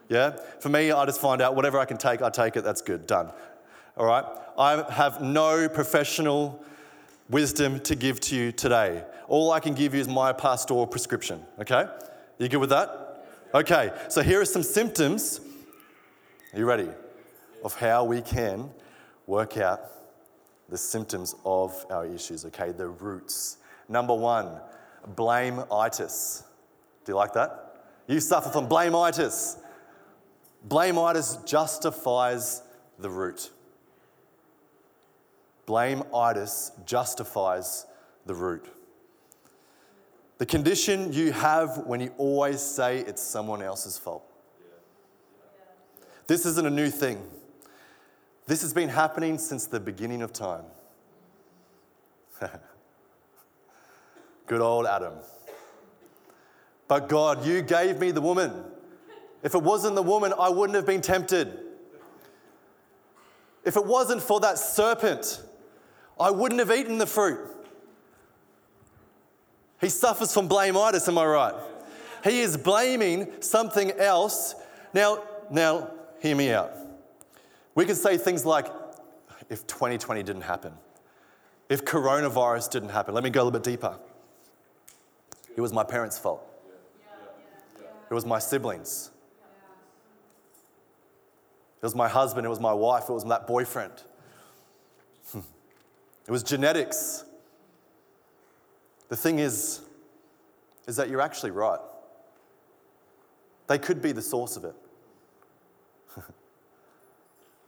Yeah? 0.09 0.37
For 0.59 0.68
me, 0.68 0.90
I 0.90 1.06
just 1.06 1.21
find 1.21 1.40
out 1.40 1.54
whatever 1.54 1.78
I 1.78 1.85
can 1.85 1.97
take, 1.97 2.23
I 2.23 2.28
take 2.28 2.56
it, 2.56 2.64
that's 2.64 2.83
good, 2.83 3.06
done. 3.06 3.30
All 3.97 4.04
right? 4.04 4.25
I 4.59 4.83
have 4.90 5.23
no 5.23 5.68
professional 5.68 6.61
wisdom 7.30 7.78
to 7.80 7.94
give 7.94 8.18
to 8.23 8.35
you 8.35 8.50
today. 8.50 9.04
All 9.28 9.52
I 9.52 9.61
can 9.61 9.75
give 9.75 9.94
you 9.94 10.00
is 10.00 10.09
my 10.09 10.33
pastoral 10.33 10.88
prescription, 10.88 11.40
okay? 11.61 11.87
You 12.38 12.49
good 12.49 12.59
with 12.59 12.71
that? 12.71 13.26
Okay, 13.54 13.92
so 14.09 14.21
here 14.21 14.40
are 14.40 14.44
some 14.44 14.64
symptoms. 14.64 15.40
Are 16.52 16.59
you 16.59 16.66
ready? 16.66 16.88
Of 17.64 17.76
how 17.76 18.02
we 18.02 18.23
can 18.23 18.71
work 19.28 19.56
out 19.56 19.83
the 20.68 20.76
symptoms 20.76 21.37
of 21.44 21.87
our 21.90 22.06
issues, 22.06 22.44
okay? 22.47 22.73
The 22.73 22.88
roots. 22.88 23.59
Number 23.88 24.14
one, 24.14 24.50
blame-itis. 25.14 26.42
Do 27.05 27.13
you 27.13 27.17
like 27.17 27.33
that? 27.35 27.77
You 28.07 28.21
suffer 28.21 28.51
from 28.51 28.67
blame-itis. 28.69 29.59
Blame-itis 30.65 31.39
justifies 31.45 32.63
the 32.99 33.11
root. 33.11 33.51
Blame-itis 35.67 36.73
justifies 36.87 37.87
the 38.27 38.35
root. 38.35 38.67
The 40.39 40.47
condition 40.47 41.13
you 41.13 41.33
have 41.33 41.79
when 41.87 42.01
you 42.01 42.13
always 42.19 42.61
say 42.61 42.99
it's 43.01 43.23
someone 43.23 43.63
else's 43.63 43.99
fault. 43.99 44.25
This 46.27 46.47
isn't 46.47 46.67
a 46.67 46.71
new 46.71 46.91
thing. 46.91 47.23
This 48.47 48.63
has 48.63 48.75
been 48.75 48.89
happening 48.89 49.39
since 49.39 49.67
the 49.67 49.81
beginning 49.81 50.23
of 50.23 50.33
time. 50.33 50.65
Good 54.47 54.61
old 54.61 54.87
Adam. 54.87 55.15
But 56.88 57.09
God, 57.09 57.47
you 57.47 57.62
gave 57.62 57.99
me 57.99 58.11
the 58.11 58.21
woman. 58.21 58.53
If 59.43 59.55
it 59.55 59.62
wasn't 59.62 59.95
the 59.95 60.03
woman, 60.03 60.33
I 60.38 60.49
wouldn't 60.49 60.76
have 60.76 60.87
been 60.87 61.00
tempted. 61.00 61.59
If 63.64 63.76
it 63.76 63.85
wasn't 63.85 64.23
for 64.23 64.41
that 64.41 64.59
serpent, 64.59 65.43
I 66.19 66.31
wouldn't 66.31 66.59
have 66.61 66.71
eaten 66.71 66.99
the 66.99 67.07
fruit. 67.07 67.41
He 69.81 69.88
suffers 69.88 70.33
from 70.33 70.49
blame-itis, 70.49 71.09
am 71.09 71.19
I 71.19 71.26
right? 71.26 71.55
He 72.23 72.41
is 72.41 72.57
blaming 72.57 73.31
something 73.41 73.91
else. 73.93 74.55
Now, 74.95 75.23
now, 75.50 75.91
hear 76.21 76.35
me 76.35 76.53
out. 76.53 76.73
We 77.75 77.85
can 77.85 77.95
say 77.95 78.17
things 78.17 78.47
like, 78.47 78.67
if 79.50 79.67
2020 79.67 80.23
didn't 80.23 80.43
happen, 80.43 80.73
if 81.69 81.85
coronavirus 81.85 82.71
didn't 82.71 82.91
happen, 82.91 83.14
let 83.14 83.25
me 83.25 83.31
go 83.31 83.43
a 83.43 83.45
little 83.45 83.59
bit 83.59 83.62
deeper. 83.62 83.99
It 85.55 85.61
was 85.61 85.73
my 85.73 85.85
parents' 85.85 86.19
fault. 86.19 86.54
It 88.14 88.23
was 88.23 88.26
my 88.26 88.38
siblings. 88.38 89.11
It 91.83 91.83
was 91.83 91.97
my 91.97 92.06
husband, 92.06 92.47
it 92.47 92.49
was 92.49 92.61
my 92.61 92.73
wife, 92.73 93.09
it 93.09 93.12
was 93.12 93.25
that 93.25 93.49
boyfriend. 93.49 94.04
Hmm. 95.33 95.40
It 96.25 96.30
was 96.30 96.44
genetics. 96.44 97.25
The 99.09 99.16
thing 99.16 99.40
is, 99.40 99.80
is 100.87 100.94
that 100.94 101.09
you're 101.09 101.21
actually 101.21 101.50
right. 101.50 101.80
They 103.66 103.78
could 103.78 104.00
be 104.00 104.12
the 104.12 104.23
source 104.23 104.56
of 104.56 104.64
it. 104.64 104.76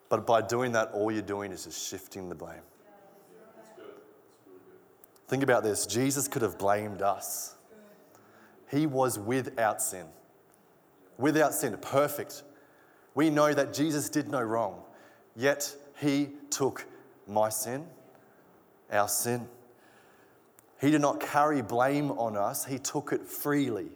but 0.08 0.28
by 0.28 0.42
doing 0.42 0.70
that, 0.72 0.92
all 0.92 1.10
you're 1.10 1.22
doing 1.22 1.50
is 1.50 1.64
just 1.64 1.90
shifting 1.90 2.28
the 2.28 2.36
blame. 2.36 2.62
Think 5.26 5.42
about 5.42 5.64
this 5.64 5.86
Jesus 5.86 6.28
could 6.28 6.42
have 6.42 6.56
blamed 6.56 7.02
us. 7.02 7.56
He 8.70 8.86
was 8.86 9.18
without 9.18 9.82
sin. 9.82 10.06
Without 11.18 11.54
sin, 11.54 11.76
perfect. 11.80 12.42
We 13.14 13.30
know 13.30 13.54
that 13.54 13.72
Jesus 13.72 14.08
did 14.08 14.28
no 14.28 14.42
wrong, 14.42 14.82
yet 15.34 15.74
he 15.98 16.30
took 16.50 16.84
my 17.26 17.48
sin, 17.48 17.86
our 18.92 19.08
sin. 19.08 19.48
He 20.80 20.90
did 20.90 21.00
not 21.00 21.20
carry 21.20 21.62
blame 21.62 22.10
on 22.12 22.36
us, 22.36 22.66
he 22.66 22.78
took 22.78 23.12
it 23.12 23.26
freely. 23.26 23.88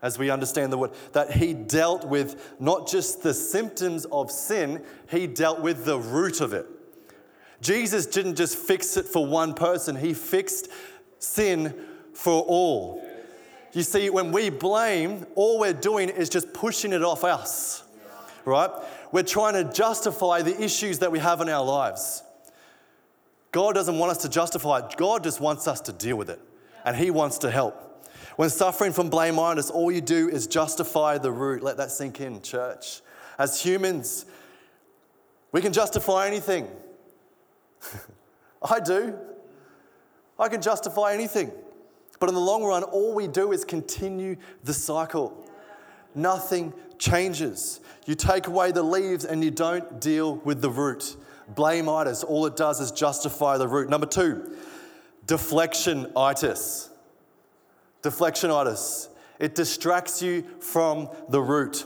As 0.00 0.16
we 0.16 0.30
understand 0.30 0.72
the 0.72 0.78
word, 0.78 0.92
that 1.12 1.32
he 1.32 1.54
dealt 1.54 2.06
with 2.06 2.54
not 2.60 2.86
just 2.86 3.24
the 3.24 3.34
symptoms 3.34 4.04
of 4.06 4.30
sin, 4.30 4.84
he 5.10 5.26
dealt 5.26 5.60
with 5.60 5.84
the 5.84 5.98
root 5.98 6.40
of 6.40 6.52
it. 6.52 6.66
Jesus 7.60 8.06
didn't 8.06 8.36
just 8.36 8.56
fix 8.56 8.96
it 8.96 9.06
for 9.06 9.26
one 9.26 9.54
person, 9.54 9.96
he 9.96 10.14
fixed 10.14 10.68
sin 11.18 11.74
for 12.14 12.42
all. 12.42 13.02
You 13.72 13.82
see, 13.82 14.10
when 14.10 14.32
we 14.32 14.50
blame, 14.50 15.26
all 15.34 15.58
we're 15.58 15.72
doing 15.72 16.08
is 16.08 16.28
just 16.28 16.52
pushing 16.52 16.92
it 16.92 17.02
off 17.02 17.24
us, 17.24 17.84
right? 18.44 18.70
We're 19.12 19.22
trying 19.22 19.54
to 19.54 19.72
justify 19.72 20.42
the 20.42 20.60
issues 20.62 21.00
that 21.00 21.12
we 21.12 21.18
have 21.18 21.40
in 21.40 21.48
our 21.48 21.64
lives. 21.64 22.22
God 23.52 23.74
doesn't 23.74 23.98
want 23.98 24.10
us 24.10 24.18
to 24.18 24.28
justify 24.28 24.78
it, 24.78 24.96
God 24.96 25.22
just 25.24 25.40
wants 25.40 25.68
us 25.68 25.80
to 25.82 25.92
deal 25.92 26.16
with 26.16 26.30
it, 26.30 26.40
and 26.84 26.96
He 26.96 27.10
wants 27.10 27.38
to 27.38 27.50
help. 27.50 27.84
When 28.36 28.50
suffering 28.50 28.92
from 28.92 29.10
blame-itis, 29.10 29.70
all 29.70 29.90
you 29.90 30.00
do 30.00 30.28
is 30.28 30.46
justify 30.46 31.18
the 31.18 31.32
root. 31.32 31.62
Let 31.62 31.76
that 31.78 31.90
sink 31.90 32.20
in, 32.20 32.40
church. 32.40 33.00
As 33.36 33.60
humans, 33.60 34.26
we 35.50 35.60
can 35.60 35.72
justify 35.72 36.28
anything. 36.28 36.68
I 38.62 38.80
do. 38.80 39.18
I 40.38 40.48
can 40.48 40.62
justify 40.62 41.14
anything. 41.14 41.50
But 42.18 42.28
in 42.28 42.34
the 42.34 42.40
long 42.40 42.64
run, 42.64 42.82
all 42.82 43.14
we 43.14 43.28
do 43.28 43.52
is 43.52 43.64
continue 43.64 44.36
the 44.64 44.74
cycle. 44.74 45.46
Nothing 46.14 46.72
changes. 46.98 47.80
You 48.06 48.14
take 48.14 48.46
away 48.46 48.72
the 48.72 48.82
leaves 48.82 49.24
and 49.24 49.42
you 49.44 49.50
don't 49.50 50.00
deal 50.00 50.36
with 50.36 50.60
the 50.60 50.70
root. 50.70 51.16
Blame-itis, 51.54 52.24
all 52.24 52.46
it 52.46 52.56
does 52.56 52.80
is 52.80 52.90
justify 52.90 53.56
the 53.56 53.68
root. 53.68 53.88
Number 53.88 54.06
two, 54.06 54.56
deflection-itis. 55.26 56.90
Deflection-itis. 58.02 59.08
It 59.38 59.54
distracts 59.54 60.20
you 60.20 60.44
from 60.60 61.08
the 61.28 61.40
root. 61.40 61.84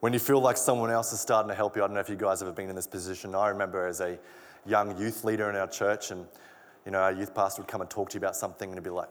when 0.00 0.12
you 0.12 0.18
feel 0.18 0.40
like 0.40 0.56
someone 0.56 0.90
else 0.90 1.12
is 1.12 1.20
starting 1.20 1.48
to 1.48 1.54
help 1.54 1.76
you, 1.76 1.82
I 1.82 1.86
don't 1.86 1.94
know 1.94 2.00
if 2.00 2.08
you 2.08 2.16
guys 2.16 2.40
have 2.40 2.48
ever 2.48 2.56
been 2.56 2.68
in 2.68 2.76
this 2.76 2.86
position. 2.86 3.34
I 3.34 3.48
remember 3.48 3.86
as 3.86 4.00
a 4.00 4.18
young 4.66 4.98
youth 4.98 5.24
leader 5.24 5.48
in 5.48 5.56
our 5.56 5.68
church, 5.68 6.10
and 6.10 6.26
you 6.86 6.92
know, 6.92 7.00
our 7.00 7.12
youth 7.12 7.34
pastor 7.34 7.60
would 7.60 7.68
come 7.68 7.82
and 7.82 7.90
talk 7.90 8.08
to 8.10 8.14
you 8.14 8.20
about 8.20 8.36
something, 8.36 8.72
and 8.72 8.82
be 8.82 8.88
like, 8.88 9.10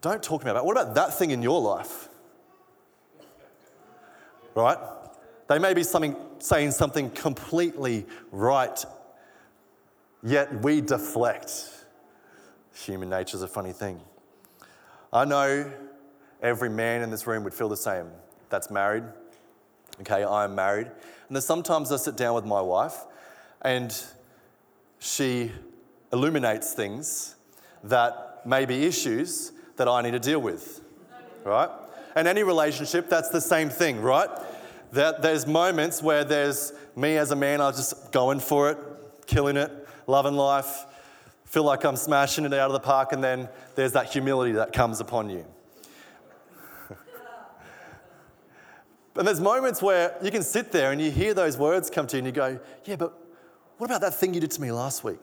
"Don't 0.00 0.22
talk 0.22 0.40
to 0.40 0.46
me 0.46 0.52
about. 0.52 0.64
What 0.64 0.78
about 0.78 0.94
that 0.94 1.12
thing 1.12 1.32
in 1.32 1.42
your 1.42 1.60
life?" 1.60 2.08
Right? 4.54 4.78
They 5.48 5.58
may 5.58 5.74
be 5.74 5.82
something, 5.82 6.16
saying 6.38 6.70
something 6.70 7.10
completely 7.10 8.06
right, 8.30 8.82
yet 10.22 10.62
we 10.62 10.80
deflect. 10.80 11.68
Human 12.72 13.10
nature 13.10 13.36
is 13.36 13.42
a 13.42 13.48
funny 13.48 13.72
thing. 13.72 14.00
I 15.12 15.24
know 15.26 15.70
every 16.40 16.70
man 16.70 17.02
in 17.02 17.10
this 17.10 17.26
room 17.26 17.44
would 17.44 17.52
feel 17.52 17.68
the 17.68 17.76
same. 17.76 18.10
That's 18.48 18.70
married. 18.70 19.04
Okay, 20.00 20.24
I 20.24 20.44
am 20.44 20.54
married. 20.54 20.86
And 20.86 21.36
then 21.36 21.42
sometimes 21.42 21.92
I 21.92 21.96
sit 21.96 22.16
down 22.16 22.34
with 22.34 22.46
my 22.46 22.60
wife 22.60 23.04
and 23.60 23.94
she 24.98 25.52
illuminates 26.12 26.72
things 26.72 27.36
that 27.84 28.42
may 28.44 28.64
be 28.64 28.84
issues 28.84 29.52
that 29.76 29.88
I 29.88 30.02
need 30.02 30.12
to 30.12 30.20
deal 30.20 30.40
with. 30.40 30.80
right? 31.44 31.70
And 32.14 32.28
any 32.28 32.42
relationship, 32.42 33.08
that's 33.08 33.30
the 33.30 33.40
same 33.40 33.70
thing, 33.70 34.00
right? 34.00 34.28
That 34.92 35.22
there's 35.22 35.46
moments 35.46 36.02
where 36.02 36.24
there's 36.24 36.72
me 36.94 37.16
as 37.16 37.30
a 37.30 37.36
man, 37.36 37.60
I'm 37.60 37.72
just 37.72 38.12
going 38.12 38.40
for 38.40 38.70
it, 38.70 38.78
killing 39.26 39.56
it, 39.56 39.70
loving 40.06 40.34
life, 40.34 40.84
feel 41.46 41.64
like 41.64 41.84
I'm 41.84 41.96
smashing 41.96 42.44
it 42.44 42.52
out 42.52 42.66
of 42.66 42.72
the 42.74 42.80
park, 42.80 43.12
and 43.12 43.24
then 43.24 43.48
there's 43.74 43.92
that 43.92 44.12
humility 44.12 44.52
that 44.52 44.72
comes 44.72 45.00
upon 45.00 45.30
you. 45.30 45.46
and 49.16 49.26
there's 49.26 49.40
moments 49.40 49.80
where 49.80 50.16
you 50.22 50.30
can 50.30 50.42
sit 50.42 50.72
there 50.72 50.92
and 50.92 51.00
you 51.00 51.10
hear 51.10 51.32
those 51.32 51.56
words 51.56 51.88
come 51.88 52.06
to 52.08 52.16
you 52.16 52.18
and 52.18 52.26
you 52.26 52.32
go, 52.32 52.60
Yeah, 52.84 52.96
but 52.96 53.18
what 53.78 53.86
about 53.90 54.02
that 54.02 54.14
thing 54.14 54.34
you 54.34 54.40
did 54.40 54.50
to 54.52 54.60
me 54.60 54.70
last 54.72 55.04
week? 55.04 55.18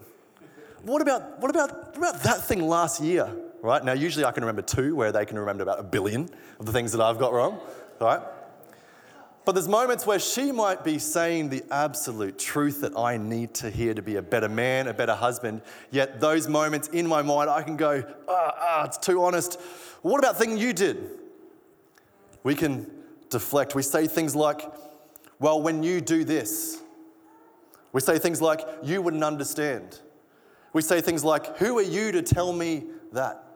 What 0.83 1.01
about, 1.01 1.39
what 1.39 1.51
about, 1.51 1.98
what 1.98 2.09
about 2.09 2.24
that 2.24 2.43
thing 2.43 2.67
last 2.67 3.01
year? 3.01 3.31
Right? 3.62 3.83
Now, 3.83 3.93
usually 3.93 4.25
I 4.25 4.31
can 4.31 4.43
remember 4.43 4.62
two, 4.62 4.95
where 4.95 5.12
they 5.12 5.25
can 5.25 5.38
remember 5.38 5.63
about 5.63 5.79
a 5.79 5.83
billion 5.83 6.29
of 6.59 6.65
the 6.65 6.71
things 6.71 6.91
that 6.93 7.01
I've 7.01 7.19
got 7.19 7.33
wrong. 7.33 7.59
Right? 8.00 8.21
But 9.45 9.53
there's 9.53 9.67
moments 9.67 10.05
where 10.05 10.19
she 10.19 10.51
might 10.51 10.83
be 10.83 11.00
saying 11.00 11.50
the 11.50 11.63
absolute 11.71 12.38
truth 12.38 12.81
that 12.81 12.95
I 12.98 13.17
need 13.17 13.53
to 13.55 13.69
hear 13.69 13.93
to 13.93 14.01
be 14.01 14.17
a 14.17 14.21
better 14.21 14.48
man, 14.48 14.88
a 14.88 14.93
better 14.93 15.15
husband. 15.15 15.62
Yet 15.91 16.19
those 16.19 16.48
moments 16.48 16.88
in 16.89 17.07
my 17.07 17.21
mind, 17.21 17.50
I 17.50 17.63
can 17.63 17.75
go, 17.75 18.03
ah, 18.27 18.55
ah 18.59 18.86
it's 18.86 18.98
too 18.98 19.24
honest. 19.24 19.59
What 20.01 20.19
about 20.19 20.38
thing 20.38 20.57
you 20.57 20.71
did? 20.71 21.09
We 22.43 22.55
can 22.55 22.89
deflect. 23.29 23.75
We 23.75 23.81
say 23.81 24.07
things 24.07 24.36
like, 24.36 24.62
well, 25.39 25.62
when 25.62 25.83
you 25.83 26.00
do 26.00 26.24
this, 26.24 26.81
we 27.91 28.01
say 28.01 28.19
things 28.19 28.41
like, 28.41 28.62
you 28.83 29.01
wouldn't 29.01 29.24
understand. 29.24 30.00
We 30.73 30.81
say 30.81 31.01
things 31.01 31.23
like, 31.23 31.57
who 31.57 31.77
are 31.79 31.83
you 31.83 32.11
to 32.11 32.21
tell 32.21 32.53
me 32.53 32.85
that? 33.13 33.49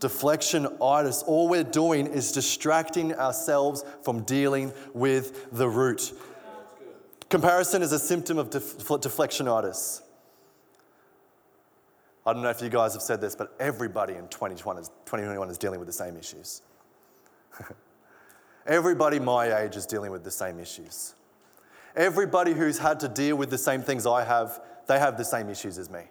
deflection 0.00 0.66
itis. 0.80 1.22
All 1.22 1.48
we're 1.48 1.64
doing 1.64 2.06
is 2.06 2.32
distracting 2.32 3.14
ourselves 3.14 3.84
from 4.02 4.22
dealing 4.22 4.72
with 4.94 5.50
the 5.52 5.68
root. 5.68 6.12
Comparison 7.28 7.82
is 7.82 7.92
a 7.92 7.98
symptom 7.98 8.38
of 8.38 8.50
def- 8.50 8.78
deflectionitis. 8.78 10.02
I 12.24 12.32
don't 12.32 12.42
know 12.42 12.50
if 12.50 12.62
you 12.62 12.68
guys 12.68 12.92
have 12.92 13.02
said 13.02 13.20
this, 13.20 13.34
but 13.34 13.54
everybody 13.58 14.14
in 14.14 14.28
2021 14.28 14.78
is, 14.78 14.88
2021 15.06 15.50
is 15.50 15.58
dealing 15.58 15.78
with 15.78 15.86
the 15.86 15.92
same 15.92 16.16
issues. 16.16 16.62
everybody 18.66 19.18
my 19.18 19.62
age 19.62 19.76
is 19.76 19.86
dealing 19.86 20.10
with 20.10 20.24
the 20.24 20.30
same 20.30 20.58
issues. 20.58 21.14
Everybody 21.96 22.52
who's 22.52 22.78
had 22.78 23.00
to 23.00 23.08
deal 23.08 23.36
with 23.36 23.50
the 23.50 23.58
same 23.58 23.82
things 23.82 24.06
I 24.06 24.24
have, 24.24 24.60
they 24.88 24.98
have 24.98 25.16
the 25.16 25.24
same 25.24 25.48
issues 25.48 25.78
as 25.78 25.88
me. 25.88 26.02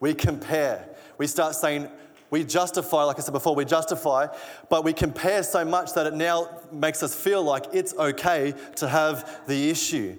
We 0.00 0.14
compare. 0.14 0.88
We 1.16 1.26
start 1.26 1.54
saying, 1.54 1.88
we 2.30 2.44
justify, 2.44 3.04
like 3.04 3.18
I 3.18 3.22
said 3.22 3.32
before, 3.32 3.54
we 3.54 3.64
justify, 3.64 4.26
but 4.68 4.84
we 4.84 4.92
compare 4.92 5.42
so 5.42 5.64
much 5.64 5.94
that 5.94 6.06
it 6.06 6.14
now 6.14 6.60
makes 6.70 7.02
us 7.02 7.14
feel 7.14 7.42
like 7.42 7.66
it's 7.72 7.94
okay 7.94 8.54
to 8.76 8.88
have 8.88 9.40
the 9.46 9.70
issue. 9.70 10.18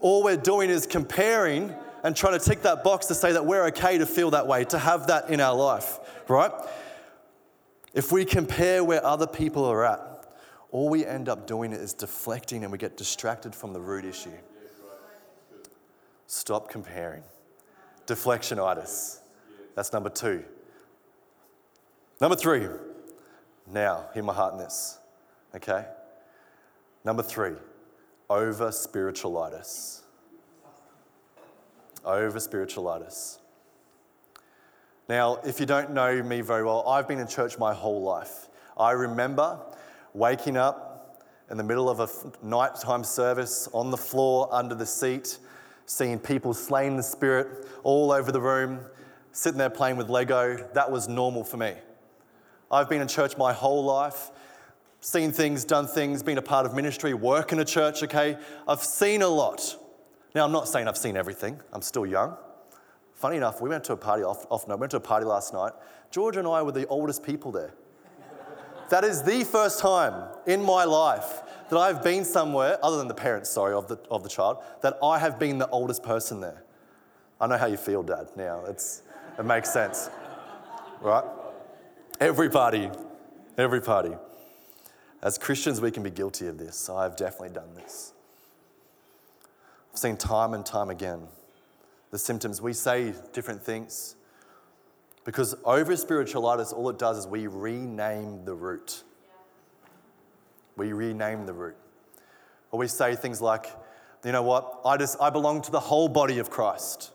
All 0.00 0.22
we're 0.22 0.36
doing 0.36 0.70
is 0.70 0.86
comparing 0.86 1.74
and 2.04 2.14
trying 2.14 2.38
to 2.38 2.44
tick 2.44 2.62
that 2.62 2.84
box 2.84 3.06
to 3.06 3.14
say 3.14 3.32
that 3.32 3.44
we're 3.44 3.64
okay 3.66 3.98
to 3.98 4.06
feel 4.06 4.30
that 4.30 4.46
way, 4.46 4.64
to 4.66 4.78
have 4.78 5.08
that 5.08 5.30
in 5.30 5.40
our 5.40 5.56
life, 5.56 5.98
right? 6.28 6.52
If 7.92 8.12
we 8.12 8.24
compare 8.24 8.84
where 8.84 9.04
other 9.04 9.26
people 9.26 9.64
are 9.64 9.84
at, 9.84 10.00
all 10.70 10.88
we 10.88 11.04
end 11.04 11.28
up 11.28 11.46
doing 11.46 11.72
is 11.72 11.94
deflecting 11.94 12.62
and 12.62 12.70
we 12.70 12.78
get 12.78 12.96
distracted 12.96 13.54
from 13.54 13.72
the 13.72 13.80
root 13.80 14.04
issue. 14.04 14.30
Stop 16.48 16.70
comparing. 16.70 17.22
Deflectionitis. 18.06 19.18
That's 19.74 19.92
number 19.92 20.08
two. 20.08 20.42
Number 22.22 22.36
three, 22.36 22.66
now, 23.70 24.06
hear 24.14 24.22
my 24.22 24.32
heart 24.32 24.54
in 24.54 24.58
this, 24.58 24.98
okay? 25.54 25.84
Number 27.04 27.22
three, 27.22 27.52
over 28.30 28.68
spiritualitis. 28.68 30.00
Over 32.02 32.38
spiritualitis. 32.38 33.40
Now, 35.06 35.40
if 35.44 35.60
you 35.60 35.66
don't 35.66 35.90
know 35.90 36.22
me 36.22 36.40
very 36.40 36.64
well, 36.64 36.88
I've 36.88 37.06
been 37.06 37.18
in 37.18 37.26
church 37.26 37.58
my 37.58 37.74
whole 37.74 38.00
life. 38.00 38.48
I 38.78 38.92
remember 38.92 39.60
waking 40.14 40.56
up 40.56 41.26
in 41.50 41.58
the 41.58 41.64
middle 41.64 41.90
of 41.90 42.00
a 42.00 42.08
nighttime 42.42 43.04
service 43.04 43.68
on 43.74 43.90
the 43.90 43.98
floor 43.98 44.48
under 44.50 44.74
the 44.74 44.86
seat, 44.86 45.40
seeing 45.88 46.18
people 46.18 46.52
slain 46.52 46.96
the 46.96 47.02
spirit 47.02 47.66
all 47.82 48.12
over 48.12 48.30
the 48.30 48.40
room, 48.40 48.78
sitting 49.32 49.58
there 49.58 49.70
playing 49.70 49.96
with 49.96 50.10
Lego. 50.10 50.68
That 50.74 50.90
was 50.90 51.08
normal 51.08 51.44
for 51.44 51.56
me. 51.56 51.74
I've 52.70 52.90
been 52.90 53.00
in 53.00 53.08
church 53.08 53.38
my 53.38 53.54
whole 53.54 53.82
life, 53.84 54.30
seen 55.00 55.32
things, 55.32 55.64
done 55.64 55.86
things, 55.86 56.22
been 56.22 56.36
a 56.36 56.42
part 56.42 56.66
of 56.66 56.74
ministry, 56.74 57.14
work 57.14 57.52
in 57.52 57.58
a 57.58 57.64
church, 57.64 58.02
okay? 58.02 58.36
I've 58.68 58.82
seen 58.82 59.22
a 59.22 59.28
lot. 59.28 59.76
Now, 60.34 60.44
I'm 60.44 60.52
not 60.52 60.68
saying 60.68 60.86
I've 60.86 60.98
seen 60.98 61.16
everything, 61.16 61.58
I'm 61.72 61.80
still 61.80 62.04
young. 62.04 62.36
Funny 63.14 63.38
enough, 63.38 63.62
we 63.62 63.70
went 63.70 63.82
to 63.84 63.94
a 63.94 63.96
party, 63.96 64.22
off, 64.22 64.44
off 64.50 64.68
no, 64.68 64.76
we 64.76 64.80
went 64.80 64.90
to 64.90 64.98
a 64.98 65.00
party 65.00 65.24
last 65.24 65.54
night. 65.54 65.72
George 66.10 66.36
and 66.36 66.46
I 66.46 66.60
were 66.60 66.72
the 66.72 66.86
oldest 66.88 67.22
people 67.22 67.50
there. 67.50 67.72
that 68.90 69.04
is 69.04 69.22
the 69.22 69.42
first 69.42 69.80
time 69.80 70.28
in 70.46 70.62
my 70.62 70.84
life 70.84 71.40
that 71.70 71.78
I've 71.78 72.02
been 72.02 72.24
somewhere, 72.24 72.78
other 72.82 72.98
than 72.98 73.08
the 73.08 73.14
parents, 73.14 73.50
sorry, 73.50 73.74
of 73.74 73.88
the, 73.88 73.98
of 74.10 74.22
the 74.22 74.28
child, 74.28 74.58
that 74.82 74.98
I 75.02 75.18
have 75.18 75.38
been 75.38 75.58
the 75.58 75.68
oldest 75.68 76.02
person 76.02 76.40
there. 76.40 76.64
I 77.40 77.46
know 77.46 77.56
how 77.56 77.66
you 77.66 77.76
feel, 77.76 78.02
Dad, 78.02 78.28
now. 78.36 78.64
It's, 78.66 79.02
it 79.38 79.44
makes 79.44 79.72
sense, 79.72 80.10
right? 81.00 81.24
Every 82.20 82.50
party, 82.50 82.90
every 83.56 83.80
party. 83.80 84.12
As 85.22 85.38
Christians, 85.38 85.80
we 85.80 85.90
can 85.90 86.02
be 86.02 86.10
guilty 86.10 86.46
of 86.46 86.58
this. 86.58 86.88
I've 86.88 87.16
definitely 87.16 87.50
done 87.50 87.74
this. 87.74 88.12
I've 89.92 89.98
seen 89.98 90.16
time 90.16 90.54
and 90.54 90.64
time 90.64 90.90
again 90.90 91.28
the 92.10 92.18
symptoms. 92.18 92.62
We 92.62 92.72
say 92.72 93.14
different 93.32 93.62
things 93.62 94.16
because 95.24 95.54
over 95.64 95.92
spiritualitis, 95.92 96.72
all 96.72 96.88
it 96.88 96.98
does 96.98 97.18
is 97.18 97.26
we 97.26 97.46
rename 97.46 98.44
the 98.44 98.54
root. 98.54 99.02
We 100.78 100.92
rename 100.92 101.44
the 101.44 101.52
root. 101.52 101.76
Or 102.70 102.78
we 102.78 102.88
say 102.88 103.14
things 103.14 103.42
like, 103.42 103.66
you 104.24 104.32
know 104.32 104.42
what, 104.42 104.80
I 104.84 104.96
just 104.96 105.20
I 105.20 105.30
belong 105.30 105.60
to 105.62 105.70
the 105.70 105.80
whole 105.80 106.08
body 106.08 106.38
of 106.38 106.48
Christ. 106.48 107.10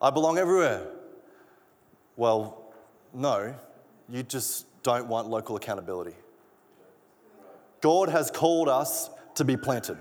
I 0.00 0.10
belong 0.10 0.38
everywhere. 0.38 0.86
Well, 2.16 2.72
no, 3.12 3.54
you 4.08 4.22
just 4.22 4.66
don't 4.82 5.08
want 5.08 5.28
local 5.28 5.56
accountability. 5.56 6.14
God 7.80 8.08
has 8.08 8.30
called 8.30 8.68
us 8.68 9.10
to 9.34 9.44
be 9.44 9.56
planted. 9.56 9.98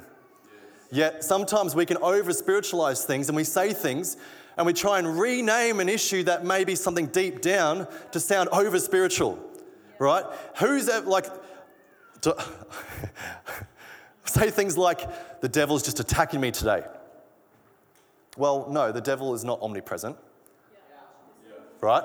Yet 0.92 1.24
sometimes 1.24 1.76
we 1.76 1.86
can 1.86 1.98
over 1.98 2.32
spiritualize 2.34 3.04
things 3.04 3.30
and 3.30 3.36
we 3.36 3.44
say 3.44 3.74
things 3.74 4.16
and 4.58 4.66
we 4.66 4.74
try 4.74 5.00
and 5.00 5.20
rename 5.20 5.80
an 5.80 5.90
issue 5.90 6.24
that 6.24 6.46
may 6.46 6.64
be 6.64 6.76
something 6.76 7.08
deep 7.08 7.42
down 7.42 7.88
to 8.12 8.20
sound 8.20 8.50
over 8.50 8.80
spiritual, 8.80 9.40
right? 10.00 10.24
Who's 10.60 10.86
that, 10.86 11.08
like, 11.08 11.26
to, 12.24 12.36
say 14.26 14.50
things 14.50 14.78
like, 14.78 15.42
the 15.42 15.48
devil's 15.48 15.84
just 15.84 16.00
attacking 16.00 16.42
me 16.42 16.52
today. 16.52 16.84
Well, 18.38 18.68
no, 18.70 18.92
the 18.92 19.02
devil 19.02 19.34
is 19.34 19.44
not 19.44 19.62
omnipresent, 19.62 20.18
right? 21.82 22.04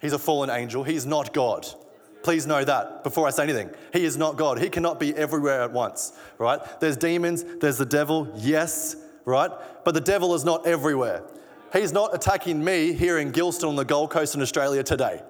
He's 0.00 0.12
a 0.12 0.18
fallen 0.18 0.50
angel. 0.50 0.84
He's 0.84 1.06
not 1.06 1.32
God. 1.32 1.66
Please 2.22 2.46
know 2.46 2.64
that 2.64 3.02
before 3.04 3.26
I 3.26 3.30
say 3.30 3.44
anything. 3.44 3.70
He 3.92 4.04
is 4.04 4.16
not 4.16 4.36
God. 4.36 4.58
He 4.58 4.68
cannot 4.68 5.00
be 5.00 5.14
everywhere 5.14 5.62
at 5.62 5.72
once, 5.72 6.12
right? 6.38 6.60
There's 6.80 6.96
demons, 6.96 7.44
there's 7.60 7.78
the 7.78 7.86
devil, 7.86 8.30
yes, 8.36 8.96
right? 9.24 9.50
But 9.84 9.94
the 9.94 10.00
devil 10.00 10.34
is 10.34 10.44
not 10.44 10.66
everywhere. 10.66 11.22
He's 11.72 11.92
not 11.92 12.14
attacking 12.14 12.62
me 12.62 12.92
here 12.92 13.18
in 13.18 13.30
Gilston 13.32 13.68
on 13.68 13.76
the 13.76 13.84
Gold 13.84 14.10
Coast 14.10 14.34
in 14.34 14.42
Australia 14.42 14.82
today. 14.82 15.22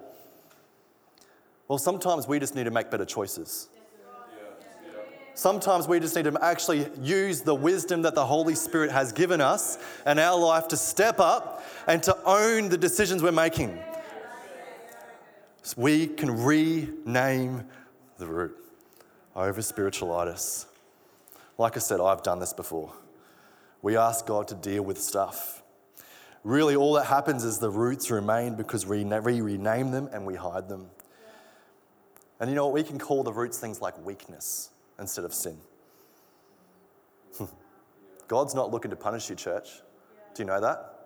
Well, 1.69 1.79
sometimes 1.79 2.29
we 2.29 2.39
just 2.39 2.55
need 2.55 2.65
to 2.65 2.71
make 2.71 2.91
better 2.91 3.05
choices. 3.05 3.69
Sometimes 5.35 5.87
we 5.87 6.01
just 6.01 6.17
need 6.17 6.25
to 6.25 6.39
actually 6.41 6.89
use 7.03 7.43
the 7.43 7.55
wisdom 7.55 8.03
that 8.03 8.15
the 8.15 8.25
Holy 8.25 8.55
Spirit 8.55 8.91
has 8.91 9.13
given 9.13 9.41
us 9.41 9.79
and 10.07 10.19
our 10.19 10.39
life 10.39 10.69
to 10.69 10.77
step 10.77 11.21
up 11.21 11.63
and 11.87 12.03
to 12.05 12.17
own 12.25 12.71
the 12.71 12.79
decisions 12.79 13.23
we're 13.23 13.33
making 13.33 13.79
we 15.75 16.07
can 16.07 16.45
rename 16.45 17.65
the 18.19 18.27
root 18.27 18.57
over 19.35 19.61
spiritualitis. 19.61 20.67
Like 21.59 21.77
I 21.77 21.81
said, 21.81 22.01
I've 22.01 22.23
done 22.23 22.39
this 22.39 22.53
before. 22.53 22.93
We 23.83 23.97
ask 23.97 24.27
God 24.27 24.49
to 24.49 24.55
deal 24.55 24.83
with 24.83 25.01
stuff. 25.01 25.63
Really, 26.45 26.77
all 26.77 26.95
that 26.95 27.07
happens 27.07 27.45
is 27.45 27.59
the 27.59 27.71
roots 27.71 28.11
remain 28.11 28.55
because 28.55 28.87
we 28.87 29.03
rename 29.05 29.91
them 29.91 30.09
and 30.13 30.25
we 30.25 30.37
hide 30.37 30.69
them. 30.69 30.87
And 32.39 32.51
you 32.51 32.57
know 32.57 32.67
what? 32.67 32.75
We 32.75 32.83
can 32.83 32.99
call 32.99 33.23
the 33.23 33.33
roots 33.33 33.59
things 33.59 33.81
like 33.81 34.05
weakness 34.05 34.71
instead 34.99 35.25
of 35.25 35.33
sin. 35.33 35.59
God's 38.29 38.55
not 38.55 38.71
looking 38.71 38.91
to 38.91 38.97
punish 38.97 39.31
you, 39.31 39.37
church. 39.37 39.81
Do 40.35 40.43
you 40.43 40.47
know 40.47 40.61
that? 40.61 40.97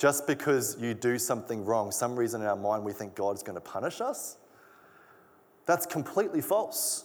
just 0.00 0.26
because 0.26 0.78
you 0.80 0.94
do 0.94 1.18
something 1.18 1.62
wrong, 1.62 1.92
some 1.92 2.16
reason 2.16 2.40
in 2.40 2.46
our 2.46 2.56
mind 2.56 2.82
we 2.82 2.92
think 2.92 3.14
God's 3.14 3.42
going 3.42 3.56
to 3.56 3.60
punish 3.60 4.00
us, 4.00 4.38
that's 5.66 5.84
completely 5.84 6.40
false. 6.40 7.04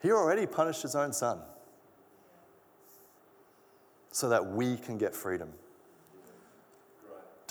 He 0.00 0.12
already 0.12 0.46
punished 0.46 0.82
his 0.82 0.94
own 0.94 1.12
son 1.12 1.40
so 4.12 4.28
that 4.28 4.52
we 4.52 4.76
can 4.76 4.98
get 4.98 5.16
freedom. 5.16 5.52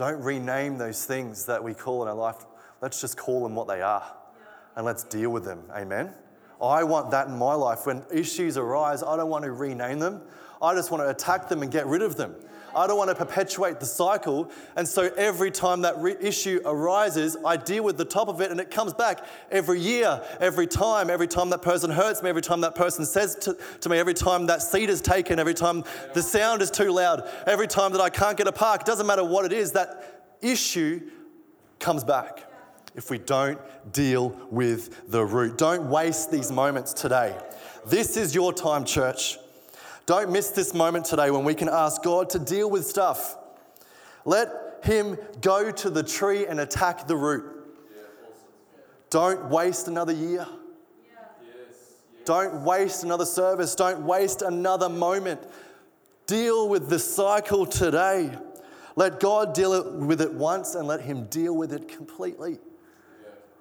Don't 0.02 0.24
rename 0.24 0.80
those 0.80 1.06
things 1.06 1.46
that 1.46 1.64
we 1.64 1.76
call 1.76 2.02
in 2.02 2.10
our 2.10 2.16
life. 2.16 2.48
Let's 2.82 3.00
just 3.00 3.18
call 3.18 3.44
them 3.44 3.54
what 3.54 3.68
they 3.68 3.84
are 3.84 4.04
and 4.76 4.84
let's 4.84 5.04
deal 5.04 5.30
with 5.30 5.46
them. 5.46 5.62
Amen. 5.72 6.12
I 6.60 6.84
want 6.84 7.12
that 7.12 7.28
in 7.28 7.38
my 7.38 7.54
life. 7.54 7.86
When 7.86 8.04
issues 8.12 8.58
arise, 8.58 9.04
I 9.04 9.16
don't 9.16 9.30
want 9.30 9.44
to 9.44 9.52
rename 9.52 10.00
them. 10.00 10.24
I 10.60 10.74
just 10.74 10.90
want 10.90 11.04
to 11.04 11.10
attack 11.12 11.50
them 11.50 11.62
and 11.62 11.72
get 11.72 11.86
rid 11.86 12.02
of 12.02 12.16
them. 12.16 12.34
I 12.76 12.88
don't 12.88 12.98
want 12.98 13.10
to 13.10 13.16
perpetuate 13.16 13.80
the 13.80 13.86
cycle. 13.86 14.50
And 14.76 14.88
so 14.88 15.12
every 15.18 15.52
time 15.52 15.82
that 15.82 15.98
re- 15.98 16.16
issue 16.20 16.62
arises, 16.66 17.38
I 17.46 17.58
deal 17.58 17.84
with 17.84 17.98
the 17.98 18.06
top 18.06 18.28
of 18.28 18.42
it 18.42 18.52
and 18.52 18.60
it 18.60 18.72
comes 18.72 18.94
back 18.94 19.26
every 19.50 19.80
year, 19.80 20.22
every 20.40 20.68
time, 20.68 21.10
every 21.10 21.28
time 21.28 21.50
that 21.50 21.62
person 21.62 21.92
hurts 21.92 22.24
me, 22.24 22.30
every 22.30 22.42
time 22.42 22.62
that 22.62 22.76
person 22.76 23.06
says 23.06 23.36
to, 23.36 23.58
to 23.82 23.90
me, 23.90 23.98
every 23.98 24.14
time 24.14 24.48
that 24.48 24.62
seat 24.62 24.90
is 24.90 25.02
taken, 25.02 25.40
every 25.40 25.54
time 25.54 25.84
the 26.14 26.22
sound 26.22 26.62
is 26.62 26.72
too 26.72 26.92
loud, 26.92 27.30
every 27.46 27.68
time 27.68 27.92
that 27.92 28.02
I 28.02 28.10
can't 28.10 28.38
get 28.38 28.48
a 28.48 28.52
park. 28.52 28.82
It 28.82 28.88
doesn't 28.88 29.08
matter 29.08 29.24
what 29.24 29.46
it 29.46 29.54
is, 29.54 29.72
that 29.74 30.38
issue 30.42 31.02
comes 31.80 32.04
back 32.04 32.48
if 32.96 33.10
we 33.10 33.18
don't 33.18 33.60
deal 33.92 34.30
with 34.50 35.10
the 35.10 35.24
root. 35.24 35.58
Don't 35.58 35.90
waste 35.90 36.32
these 36.32 36.52
moments 36.52 36.94
today. 36.94 37.38
This 37.86 38.18
is 38.18 38.36
your 38.36 38.54
time, 38.54 38.86
church. 38.86 39.38
Don't 40.06 40.32
miss 40.32 40.50
this 40.50 40.74
moment 40.74 41.06
today 41.06 41.32
when 41.32 41.44
we 41.44 41.54
can 41.54 41.70
ask 41.70 42.04
God 42.04 42.30
to 42.32 42.40
deal 42.40 42.70
with 42.70 42.86
stuff. 42.86 43.38
Let 44.26 44.80
Him 44.84 45.18
go 45.42 45.72
to 45.72 45.90
the 45.90 46.04
tree 46.04 46.46
and 46.48 46.60
attack 46.60 47.08
the 47.08 47.16
root. 47.16 47.46
Don't 49.10 49.50
waste 49.50 49.88
another 49.88 50.14
year. 50.14 50.48
Don't 52.26 52.64
waste 52.64 53.04
another 53.04 53.26
service. 53.26 53.76
Don't 53.76 54.06
waste 54.06 54.42
another 54.42 54.90
moment. 54.90 55.42
Deal 56.28 56.70
with 56.70 56.90
the 56.90 57.00
cycle 57.00 57.66
today. 57.66 58.32
Let 58.96 59.20
God 59.20 59.54
deal 59.54 59.92
with 60.00 60.22
it 60.22 60.34
once 60.34 60.76
and 60.76 60.88
let 60.88 61.02
Him 61.02 61.26
deal 61.26 61.56
with 61.56 61.74
it 61.74 61.88
completely. 61.88 62.60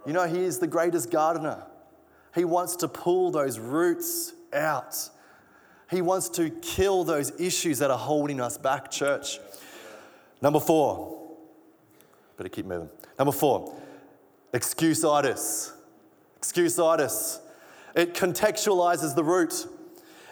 You 0.06 0.12
know, 0.12 0.26
He 0.26 0.40
is 0.40 0.58
the 0.58 0.66
greatest 0.66 1.10
gardener. 1.10 1.64
He 2.34 2.44
wants 2.44 2.76
to 2.76 2.88
pull 2.88 3.30
those 3.30 3.58
roots 3.58 4.32
out. 4.52 5.10
He 5.90 6.02
wants 6.02 6.28
to 6.30 6.50
kill 6.50 7.02
those 7.04 7.32
issues 7.40 7.80
that 7.80 7.90
are 7.90 7.98
holding 7.98 8.40
us 8.40 8.56
back, 8.56 8.90
church. 8.90 9.40
Number 10.40 10.60
four, 10.60 11.36
better 12.36 12.48
keep 12.48 12.66
moving. 12.66 12.88
Number 13.18 13.32
four, 13.32 13.74
excuse-itis. 14.52 15.72
excuseitis. 16.40 17.40
It 17.94 18.14
contextualizes 18.14 19.14
the 19.14 19.24
root. 19.24 19.66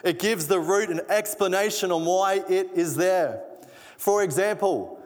It 0.03 0.17
gives 0.17 0.47
the 0.47 0.59
root 0.59 0.89
an 0.89 1.01
explanation 1.09 1.91
on 1.91 2.05
why 2.05 2.41
it 2.47 2.69
is 2.73 2.95
there. 2.95 3.43
For 3.97 4.23
example, 4.23 4.99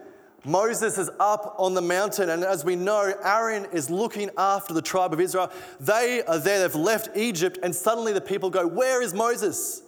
Moses 0.46 0.98
is 0.98 1.10
up 1.20 1.56
on 1.58 1.74
the 1.74 1.82
mountain, 1.82 2.30
and 2.30 2.44
as 2.44 2.64
we 2.64 2.76
know, 2.76 3.14
Aaron 3.24 3.66
is 3.72 3.90
looking 3.90 4.30
after 4.38 4.74
the 4.74 4.82
tribe 4.82 5.14
of 5.14 5.20
Israel. 5.20 5.52
They 5.80 6.22
are 6.28 6.38
there, 6.38 6.60
they've 6.60 6.76
left 6.76 7.18
Egypt, 7.18 7.58
and 7.64 7.74
suddenly 7.74 8.14
the 8.14 8.22
people 8.22 8.50
go, 8.50 8.68
Where 8.68 9.02
is 9.02 9.14
Moses? 9.14 9.83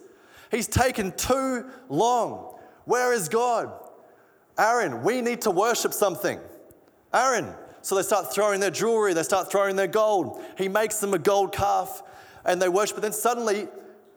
He's 0.50 0.68
taken 0.68 1.12
too 1.12 1.66
long. 1.88 2.56
Where 2.84 3.12
is 3.12 3.28
God? 3.28 3.72
Aaron, 4.58 5.02
we 5.02 5.20
need 5.20 5.42
to 5.42 5.50
worship 5.50 5.92
something. 5.92 6.40
Aaron. 7.12 7.52
So 7.82 7.94
they 7.94 8.02
start 8.02 8.32
throwing 8.32 8.58
their 8.58 8.70
jewelry, 8.70 9.14
they 9.14 9.22
start 9.22 9.50
throwing 9.50 9.76
their 9.76 9.86
gold. 9.86 10.42
He 10.58 10.68
makes 10.68 10.98
them 10.98 11.14
a 11.14 11.18
gold 11.18 11.52
calf 11.52 12.02
and 12.44 12.60
they 12.60 12.68
worship. 12.68 12.96
But 12.96 13.02
then 13.02 13.12
suddenly, 13.12 13.68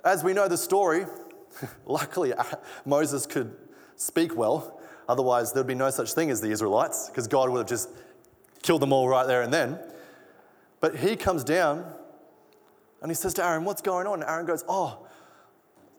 as 0.04 0.24
we 0.24 0.34
know 0.34 0.48
the 0.48 0.58
story, 0.58 1.06
luckily 1.86 2.34
Moses 2.86 3.26
could 3.26 3.56
speak 3.96 4.36
well. 4.36 4.80
Otherwise, 5.08 5.54
there'd 5.54 5.68
be 5.68 5.76
no 5.76 5.90
such 5.90 6.14
thing 6.14 6.30
as 6.32 6.42
the 6.42 6.50
Israelites 6.50 7.10
because 7.10 7.28
God 7.28 7.50
would 7.50 7.60
have 7.60 7.68
just 7.68 7.90
killed 8.62 8.82
them 8.82 8.94
all 8.94 9.08
right 9.08 9.28
there 9.28 9.42
and 9.42 9.54
then. 9.54 9.80
But 10.80 10.96
he 10.96 11.16
comes 11.16 11.44
down 11.44 11.86
and 13.02 13.12
he 13.12 13.16
says 13.16 13.34
to 13.36 13.46
Aaron, 13.46 13.66
What's 13.66 13.82
going 13.82 14.08
on? 14.08 14.22
And 14.22 14.30
Aaron 14.30 14.46
goes, 14.46 14.64
Oh, 14.68 15.06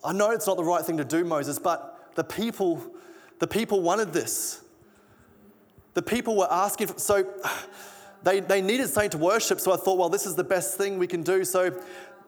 I 0.02 0.12
know 0.12 0.30
it's 0.30 0.46
not 0.46 0.56
the 0.56 0.64
right 0.64 0.84
thing 0.84 0.96
to 0.96 1.04
do, 1.04 1.24
Moses, 1.24 1.58
but 1.58 2.14
the 2.14 2.24
people, 2.24 2.82
the 3.38 3.46
people 3.46 3.82
wanted 3.82 4.12
this. 4.12 4.62
The 5.94 6.02
people 6.02 6.36
were 6.36 6.50
asking, 6.50 6.88
for, 6.88 6.98
so 6.98 7.32
they, 8.22 8.40
they 8.40 8.62
needed 8.62 8.88
something 8.88 9.10
to 9.10 9.18
worship. 9.18 9.60
So 9.60 9.72
I 9.72 9.76
thought, 9.76 9.98
well, 9.98 10.08
this 10.08 10.26
is 10.26 10.34
the 10.36 10.44
best 10.44 10.76
thing 10.76 10.98
we 10.98 11.06
can 11.06 11.22
do. 11.22 11.44
So 11.44 11.78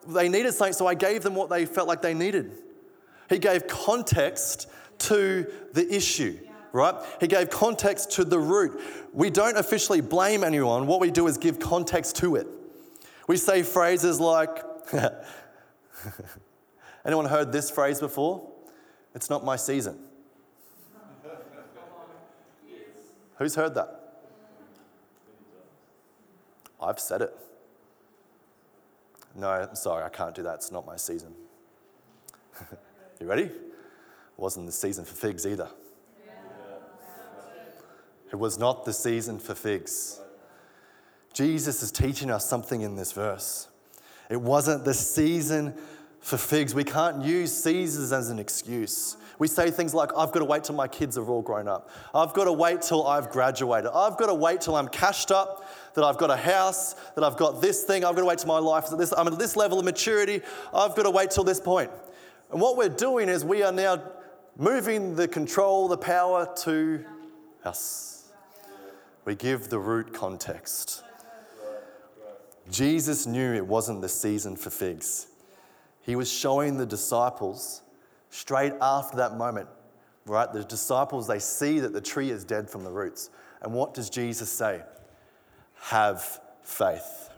they 0.08 0.28
needed 0.28 0.52
something, 0.52 0.72
so 0.72 0.86
I 0.86 0.94
gave 0.94 1.22
them 1.22 1.34
what 1.34 1.48
they 1.48 1.66
felt 1.66 1.88
like 1.88 2.02
they 2.02 2.14
needed. 2.14 2.52
He 3.28 3.38
gave 3.38 3.66
context 3.66 4.68
to 4.98 5.46
the 5.72 5.94
issue, 5.94 6.38
right? 6.72 6.94
He 7.20 7.26
gave 7.26 7.50
context 7.50 8.12
to 8.12 8.24
the 8.24 8.38
root. 8.38 8.80
We 9.12 9.30
don't 9.30 9.56
officially 9.56 10.00
blame 10.00 10.44
anyone, 10.44 10.86
what 10.86 11.00
we 11.00 11.10
do 11.10 11.26
is 11.26 11.38
give 11.38 11.58
context 11.58 12.16
to 12.16 12.36
it. 12.36 12.46
We 13.28 13.36
say 13.36 13.62
phrases 13.62 14.20
like, 14.20 14.64
Anyone 17.04 17.26
heard 17.26 17.52
this 17.52 17.70
phrase 17.70 18.00
before? 18.00 18.48
It's 19.14 19.28
not 19.28 19.44
my 19.44 19.56
season. 19.56 19.98
Who's 23.36 23.54
heard 23.54 23.74
that? 23.74 23.98
I've 26.80 27.00
said 27.00 27.22
it. 27.22 27.36
No, 29.34 29.48
I'm 29.48 29.74
sorry, 29.74 30.04
I 30.04 30.08
can't 30.08 30.34
do 30.34 30.42
that. 30.42 30.56
It's 30.56 30.70
not 30.70 30.86
my 30.86 30.96
season. 30.96 31.34
you 33.20 33.26
ready? 33.26 33.44
It 33.44 33.52
wasn't 34.36 34.66
the 34.66 34.72
season 34.72 35.04
for 35.04 35.14
figs 35.14 35.46
either. 35.46 35.68
It 38.30 38.36
was 38.36 38.58
not 38.58 38.84
the 38.84 38.92
season 38.92 39.38
for 39.38 39.54
figs. 39.54 40.20
Jesus 41.34 41.82
is 41.82 41.90
teaching 41.92 42.30
us 42.30 42.48
something 42.48 42.80
in 42.80 42.96
this 42.96 43.12
verse. 43.12 43.68
It 44.30 44.40
wasn't 44.40 44.84
the 44.84 44.94
season 44.94 45.74
for 46.22 46.38
figs. 46.38 46.74
We 46.74 46.84
can't 46.84 47.24
use 47.24 47.52
seasons 47.52 48.12
as 48.12 48.30
an 48.30 48.38
excuse. 48.38 49.16
We 49.38 49.48
say 49.48 49.72
things 49.72 49.92
like, 49.92 50.10
I've 50.16 50.30
got 50.30 50.38
to 50.38 50.44
wait 50.44 50.62
till 50.62 50.76
my 50.76 50.86
kids 50.86 51.18
are 51.18 51.26
all 51.26 51.42
grown 51.42 51.66
up. 51.66 51.90
I've 52.14 52.32
got 52.32 52.44
to 52.44 52.52
wait 52.52 52.80
till 52.80 53.06
I've 53.06 53.28
graduated. 53.30 53.90
I've 53.92 54.16
got 54.16 54.26
to 54.26 54.34
wait 54.34 54.60
till 54.60 54.76
I'm 54.76 54.86
cashed 54.86 55.32
up, 55.32 55.68
that 55.94 56.04
I've 56.04 56.16
got 56.16 56.30
a 56.30 56.36
house, 56.36 56.94
that 57.16 57.24
I've 57.24 57.36
got 57.36 57.60
this 57.60 57.82
thing. 57.82 58.04
I've 58.04 58.14
got 58.14 58.20
to 58.20 58.26
wait 58.26 58.38
till 58.38 58.48
my 58.48 58.60
life 58.60 58.84
is 58.84 58.92
at 58.92 58.98
this, 59.00 59.12
I'm 59.12 59.26
at 59.26 59.38
this 59.38 59.56
level 59.56 59.80
of 59.80 59.84
maturity. 59.84 60.42
I've 60.72 60.94
got 60.94 61.02
to 61.02 61.10
wait 61.10 61.32
till 61.32 61.44
this 61.44 61.60
point. 61.60 61.90
And 62.52 62.60
what 62.60 62.76
we're 62.76 62.88
doing 62.88 63.28
is 63.28 63.44
we 63.44 63.64
are 63.64 63.72
now 63.72 64.00
moving 64.56 65.16
the 65.16 65.26
control, 65.26 65.88
the 65.88 65.98
power 65.98 66.48
to 66.58 67.04
us. 67.64 68.30
We 69.24 69.34
give 69.34 69.70
the 69.70 69.78
root 69.78 70.14
context. 70.14 71.02
Jesus 72.70 73.26
knew 73.26 73.54
it 73.54 73.66
wasn't 73.66 74.02
the 74.02 74.08
season 74.08 74.54
for 74.54 74.70
figs. 74.70 75.26
He 76.02 76.16
was 76.16 76.30
showing 76.30 76.76
the 76.76 76.86
disciples 76.86 77.82
straight 78.30 78.72
after 78.80 79.16
that 79.18 79.36
moment, 79.36 79.68
right? 80.26 80.52
The 80.52 80.64
disciples, 80.64 81.26
they 81.26 81.38
see 81.38 81.80
that 81.80 81.92
the 81.92 82.00
tree 82.00 82.30
is 82.30 82.44
dead 82.44 82.68
from 82.68 82.84
the 82.84 82.90
roots. 82.90 83.30
And 83.62 83.72
what 83.72 83.94
does 83.94 84.10
Jesus 84.10 84.50
say? 84.50 84.82
Have 85.74 86.40
faith. 86.62 87.30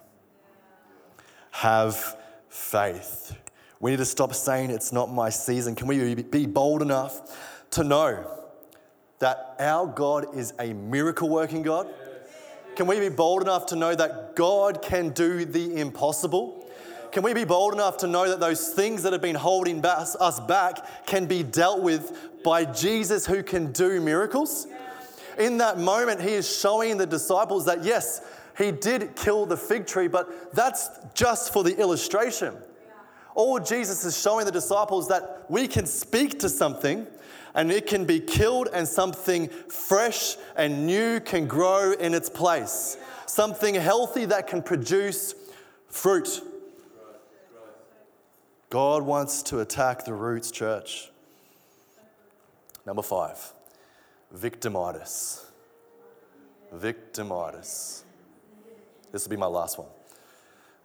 Have 1.50 2.16
faith. 2.48 3.37
We 3.81 3.90
need 3.90 3.98
to 3.98 4.05
stop 4.05 4.35
saying 4.35 4.70
it's 4.70 4.92
not 4.92 5.12
my 5.12 5.29
season. 5.29 5.74
Can 5.74 5.87
we 5.87 6.14
be 6.14 6.46
bold 6.46 6.81
enough 6.81 7.37
to 7.72 7.85
know 7.85 8.31
that 9.18 9.57
our 9.59 9.87
God 9.87 10.37
is 10.37 10.55
a 10.59 10.72
miracle 10.72 11.29
working 11.29 11.62
God? 11.62 11.88
Can 12.77 12.87
we 12.87 12.98
be 12.98 13.09
bold 13.09 13.42
enough 13.42 13.66
to 13.66 13.77
know 13.77 13.94
that 13.94 14.35
God 14.37 14.83
can 14.83 15.11
do 15.11 15.44
the 15.44 15.77
impossible? 15.79 16.63
Can 17.14 17.22
we 17.22 17.33
be 17.33 17.44
bold 17.44 17.74
enough 17.74 17.98
to 17.98 18.09
know 18.09 18.29
that 18.29 18.40
those 18.40 18.70
things 18.70 19.05
that 19.05 19.12
have 19.12 19.22
been 19.22 19.37
holding 19.37 19.87
us 19.87 20.40
back 20.40 21.07
can 21.07 21.27
be 21.27 21.44
dealt 21.44 21.81
with 21.81 22.42
by 22.42 22.64
Jesus 22.64 23.24
who 23.24 23.44
can 23.44 23.70
do 23.70 24.00
miracles? 24.00 24.66
In 25.38 25.59
that 25.59 25.79
moment, 25.79 26.20
he 26.20 26.31
is 26.31 26.59
showing 26.59 26.96
the 26.96 27.07
disciples 27.07 27.66
that 27.66 27.85
yes, 27.85 28.20
he 28.59 28.72
did 28.72 29.14
kill 29.14 29.46
the 29.46 29.57
fig 29.57 29.87
tree, 29.87 30.09
but 30.09 30.53
that's 30.53 30.88
just 31.14 31.53
for 31.53 31.62
the 31.62 31.79
illustration. 31.79 32.53
All 33.37 33.61
Jesus 33.61 34.05
is 34.05 34.20
showing 34.20 34.44
the 34.44 34.50
disciples 34.50 35.07
that 35.07 35.46
we 35.48 35.68
can 35.68 35.87
speak 35.87 36.40
to 36.40 36.48
something 36.48 37.07
and 37.55 37.70
it 37.70 37.87
can 37.87 38.07
be 38.07 38.18
killed 38.18 38.70
and 38.74 38.88
something 38.88 39.48
fresh 39.68 40.37
and 40.57 40.85
new 40.85 41.20
can 41.20 41.46
grow 41.46 41.92
in 41.92 42.12
its 42.12 42.29
place. 42.29 42.96
Something 43.27 43.77
healthy 43.77 44.24
that 44.24 44.48
can 44.48 44.62
produce 44.62 45.37
fruit. 45.87 46.42
God 48.70 49.03
wants 49.03 49.42
to 49.44 49.61
attack 49.61 50.05
the 50.05 50.14
roots, 50.14 50.50
church. 50.50 51.11
Number 52.87 53.03
five. 53.03 53.53
victimitis. 54.35 55.44
Victimitis. 56.74 58.03
This 59.12 59.24
will 59.24 59.31
be 59.31 59.37
my 59.37 59.46
last 59.46 59.79
one. 59.79 59.88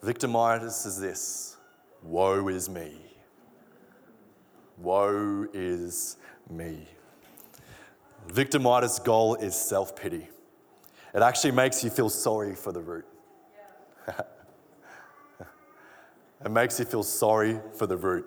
Victimitis 0.04 0.86
is 0.86 1.00
this 1.00 1.58
woe 2.04 2.48
is 2.48 2.70
me. 2.70 2.94
Woe 4.78 5.48
is 5.54 6.18
me. 6.50 6.88
Victimitis' 8.30 9.04
goal 9.04 9.36
is 9.36 9.56
self 9.56 9.96
pity. 9.96 10.30
It 11.14 11.22
actually 11.22 11.52
makes 11.52 11.84
you 11.84 11.90
feel 11.90 12.10
sorry 12.10 12.56
for 12.56 12.72
the 12.72 12.82
root. 12.82 13.06
it 16.44 16.52
makes 16.52 16.80
you 16.80 16.86
feel 16.86 17.04
sorry 17.04 17.60
for 17.78 17.86
the 17.88 17.98
root. 17.98 18.26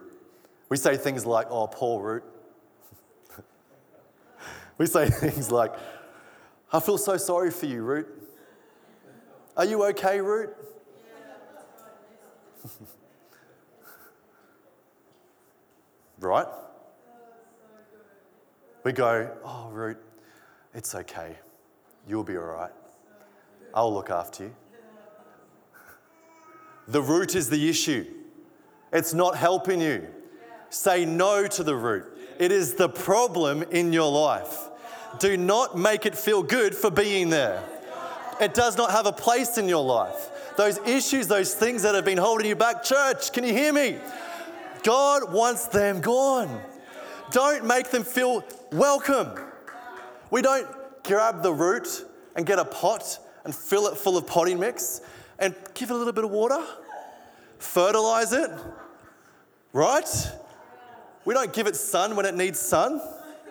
We 0.68 0.76
say 0.76 0.96
things 0.96 1.26
like, 1.26 1.46
oh, 1.50 1.66
poor 1.66 2.02
root. 2.02 2.24
we 4.78 4.86
say 4.86 5.08
things 5.08 5.50
like, 5.50 5.72
I 6.72 6.80
feel 6.80 6.98
so 6.98 7.16
sorry 7.16 7.50
for 7.50 7.66
you, 7.66 7.82
root. 7.82 8.08
Are 9.56 9.64
you 9.64 9.84
okay, 9.84 10.20
root? 10.20 10.50
right? 16.20 16.46
We 18.84 18.92
go, 18.92 19.30
oh, 19.44 19.68
Root, 19.70 19.98
it's 20.74 20.94
okay. 20.94 21.36
You'll 22.08 22.24
be 22.24 22.36
all 22.36 22.44
right. 22.44 22.72
I'll 23.74 23.92
look 23.92 24.10
after 24.10 24.44
you. 24.44 24.54
The 26.88 27.02
root 27.02 27.34
is 27.34 27.48
the 27.48 27.68
issue. 27.68 28.06
It's 28.92 29.14
not 29.14 29.36
helping 29.36 29.80
you. 29.80 30.08
Say 30.70 31.04
no 31.04 31.46
to 31.46 31.62
the 31.62 31.76
root. 31.76 32.06
It 32.38 32.50
is 32.50 32.74
the 32.74 32.88
problem 32.88 33.62
in 33.70 33.92
your 33.92 34.10
life. 34.10 34.68
Do 35.18 35.36
not 35.36 35.76
make 35.76 36.06
it 36.06 36.16
feel 36.16 36.42
good 36.42 36.74
for 36.74 36.90
being 36.90 37.28
there. 37.28 37.62
It 38.40 38.54
does 38.54 38.76
not 38.76 38.90
have 38.90 39.06
a 39.06 39.12
place 39.12 39.58
in 39.58 39.68
your 39.68 39.84
life. 39.84 40.30
Those 40.56 40.78
issues, 40.78 41.28
those 41.28 41.54
things 41.54 41.82
that 41.82 41.94
have 41.94 42.04
been 42.04 42.18
holding 42.18 42.46
you 42.46 42.56
back, 42.56 42.82
church, 42.82 43.32
can 43.32 43.44
you 43.44 43.52
hear 43.52 43.72
me? 43.72 43.98
God 44.82 45.32
wants 45.32 45.66
them 45.66 46.00
gone. 46.00 46.60
Don't 47.30 47.64
make 47.66 47.90
them 47.90 48.02
feel 48.02 48.44
welcome. 48.72 49.30
We 50.30 50.42
don't 50.42 50.66
grab 51.04 51.42
the 51.42 51.52
root 51.52 52.04
and 52.34 52.44
get 52.44 52.58
a 52.58 52.64
pot 52.64 53.18
and 53.44 53.54
fill 53.54 53.86
it 53.86 53.96
full 53.96 54.16
of 54.16 54.26
potting 54.26 54.58
mix 54.58 55.00
and 55.42 55.54
give 55.74 55.90
it 55.90 55.94
a 55.94 55.96
little 55.96 56.12
bit 56.12 56.24
of 56.24 56.30
water, 56.30 56.62
fertilize 57.58 58.32
it, 58.32 58.50
right? 59.72 60.08
We 61.24 61.34
don't 61.34 61.52
give 61.52 61.66
it 61.66 61.74
sun 61.74 62.14
when 62.14 62.26
it 62.26 62.36
needs 62.36 62.60
sun, 62.60 63.02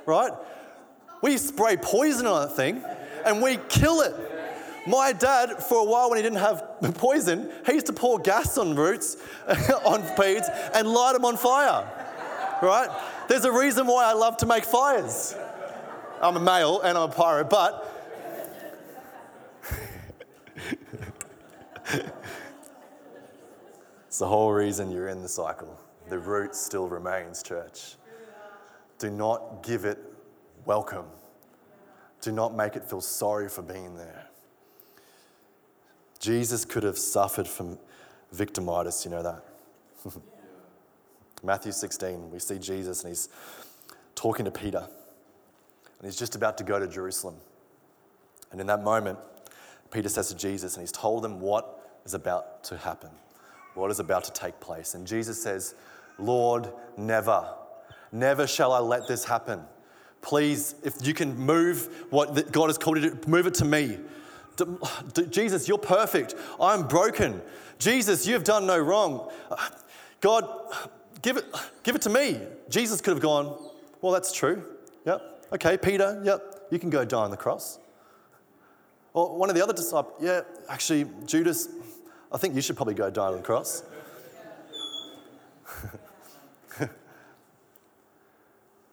right? 0.05 0.31
We 1.21 1.37
spray 1.37 1.75
poison 1.75 2.25
on 2.25 2.47
that 2.47 2.55
thing 2.55 2.81
and 3.25 3.41
we 3.41 3.59
kill 3.67 4.01
it. 4.01 4.15
My 4.87 5.11
dad, 5.13 5.61
for 5.61 5.79
a 5.79 5.83
while 5.83 6.09
when 6.09 6.17
he 6.17 6.23
didn't 6.23 6.39
have 6.39 6.63
poison, 6.95 7.51
he 7.65 7.73
used 7.73 7.87
to 7.87 7.93
pour 7.93 8.19
gas 8.19 8.57
on 8.57 8.73
roots, 8.75 9.17
on 9.85 10.01
peats, 10.15 10.49
and 10.73 10.87
light 10.87 11.13
them 11.13 11.25
on 11.25 11.35
fire, 11.35 11.85
right? 12.63 12.89
There's 13.27 13.45
a 13.45 13.51
reason 13.51 13.85
why 13.85 14.05
I 14.05 14.13
love 14.13 14.37
to 14.37 14.45
make 14.45 14.63
fires. 14.63 15.35
I'm 16.21 16.37
a 16.37 16.39
male 16.39 16.79
and 16.81 16.97
I'm 16.97 17.09
a 17.09 17.13
pirate, 17.13 17.49
but 17.49 17.87
it's 24.07 24.19
the 24.19 24.27
whole 24.27 24.51
reason 24.51 24.91
you're 24.91 25.09
in 25.09 25.21
the 25.21 25.29
cycle. 25.29 25.79
The 26.09 26.19
root 26.19 26.55
still 26.55 26.87
remains, 26.87 27.43
church. 27.43 27.95
Do 28.99 29.09
not 29.09 29.63
give 29.63 29.85
it 29.85 29.97
welcome. 30.65 31.05
Do 32.21 32.31
not 32.31 32.55
make 32.55 32.75
it 32.75 32.83
feel 32.83 33.01
sorry 33.01 33.49
for 33.49 33.61
being 33.61 33.95
there. 33.95 34.27
Jesus 36.19 36.65
could 36.65 36.83
have 36.83 36.97
suffered 36.97 37.47
from 37.47 37.79
victimitis, 38.31 39.03
you 39.05 39.11
know 39.11 39.23
that? 39.23 39.43
Matthew 41.43 41.71
16, 41.71 42.29
we 42.29 42.37
see 42.37 42.59
Jesus 42.59 43.03
and 43.03 43.09
he's 43.09 43.27
talking 44.13 44.45
to 44.45 44.51
Peter 44.51 44.87
and 46.01 46.07
he's 46.07 46.15
just 46.15 46.35
about 46.35 46.57
to 46.59 46.63
go 46.63 46.79
to 46.79 46.87
Jerusalem. 46.87 47.37
And 48.51 48.61
in 48.61 48.67
that 48.67 48.83
moment, 48.83 49.17
Peter 49.91 50.09
says 50.09 50.29
to 50.29 50.35
Jesus, 50.35 50.75
and 50.75 50.81
he's 50.81 50.91
told 50.91 51.25
him 51.25 51.39
what 51.39 51.80
is 52.05 52.13
about 52.13 52.63
to 52.65 52.77
happen, 52.77 53.09
what 53.73 53.91
is 53.91 53.99
about 53.99 54.23
to 54.25 54.33
take 54.33 54.59
place. 54.59 54.93
And 54.93 55.07
Jesus 55.07 55.41
says, 55.41 55.75
Lord, 56.17 56.71
never, 56.97 57.53
never 58.11 58.47
shall 58.47 58.71
I 58.71 58.79
let 58.79 59.07
this 59.07 59.25
happen. 59.25 59.61
Please, 60.21 60.75
if 60.83 61.05
you 61.05 61.13
can 61.13 61.35
move 61.35 62.05
what 62.09 62.51
God 62.51 62.67
has 62.67 62.77
called 62.77 63.01
you 63.01 63.09
to, 63.09 63.29
move 63.29 63.47
it 63.47 63.55
to 63.55 63.65
me. 63.65 63.97
Jesus, 65.29 65.67
you're 65.67 65.77
perfect. 65.77 66.35
I'm 66.59 66.87
broken. 66.87 67.41
Jesus, 67.79 68.27
you've 68.27 68.43
done 68.43 68.67
no 68.67 68.77
wrong. 68.77 69.31
God, 70.19 70.47
give 71.21 71.37
it, 71.37 71.45
give 71.81 71.95
it 71.95 72.01
to 72.03 72.09
me. 72.09 72.39
Jesus 72.69 73.01
could 73.01 73.11
have 73.11 73.21
gone, 73.21 73.57
well, 74.01 74.11
that's 74.11 74.31
true. 74.31 74.63
Yep. 75.05 75.45
Okay, 75.53 75.77
Peter, 75.77 76.21
yep, 76.23 76.67
you 76.69 76.79
can 76.79 76.89
go 76.89 77.03
die 77.03 77.23
on 77.23 77.31
the 77.31 77.37
cross. 77.37 77.79
Or 79.13 79.35
one 79.35 79.49
of 79.49 79.55
the 79.55 79.63
other 79.63 79.73
disciples, 79.73 80.13
yeah, 80.21 80.41
actually, 80.69 81.05
Judas, 81.25 81.67
I 82.31 82.37
think 82.37 82.55
you 82.55 82.61
should 82.61 82.75
probably 82.75 82.93
go 82.93 83.09
die 83.09 83.27
on 83.27 83.37
the 83.37 83.41
cross. 83.41 83.83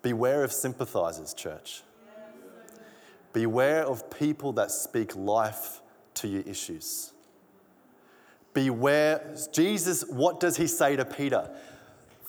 Beware 0.03 0.43
of 0.43 0.53
sympathizers, 0.53 1.35
church. 1.35 1.83
Beware 3.33 3.85
of 3.85 4.11
people 4.11 4.53
that 4.55 4.71
speak 4.71 5.15
life 5.15 5.81
to 6.15 6.27
your 6.29 6.43
issues. 6.43 7.13
Beware. 8.55 9.35
Jesus, 9.53 10.05
what 10.09 10.41
does 10.41 10.57
he 10.57 10.67
say 10.67 10.97
to 10.97 11.05
Peter? 11.05 11.49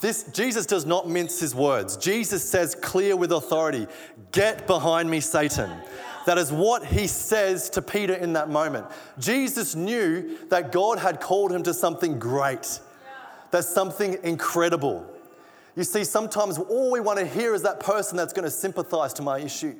This, 0.00 0.24
Jesus 0.32 0.64
does 0.64 0.86
not 0.86 1.08
mince 1.08 1.40
his 1.40 1.54
words. 1.54 1.96
Jesus 1.96 2.48
says 2.48 2.74
clear 2.74 3.16
with 3.16 3.32
authority, 3.32 3.86
Get 4.32 4.66
behind 4.66 5.10
me, 5.10 5.20
Satan. 5.20 5.70
That 6.30 6.38
is 6.38 6.52
what 6.52 6.86
he 6.86 7.08
says 7.08 7.68
to 7.70 7.82
Peter 7.82 8.14
in 8.14 8.34
that 8.34 8.48
moment. 8.48 8.86
Jesus 9.18 9.74
knew 9.74 10.38
that 10.46 10.70
God 10.70 11.00
had 11.00 11.20
called 11.20 11.50
him 11.50 11.64
to 11.64 11.74
something 11.74 12.20
great, 12.20 12.78
that's 13.50 13.68
something 13.68 14.16
incredible. 14.22 15.04
You 15.74 15.82
see, 15.82 16.04
sometimes 16.04 16.56
all 16.56 16.92
we 16.92 17.00
want 17.00 17.18
to 17.18 17.26
hear 17.26 17.52
is 17.52 17.62
that 17.62 17.80
person 17.80 18.16
that's 18.16 18.32
going 18.32 18.44
to 18.44 18.50
sympathize 18.52 19.12
to 19.14 19.22
my 19.22 19.40
issue. 19.40 19.74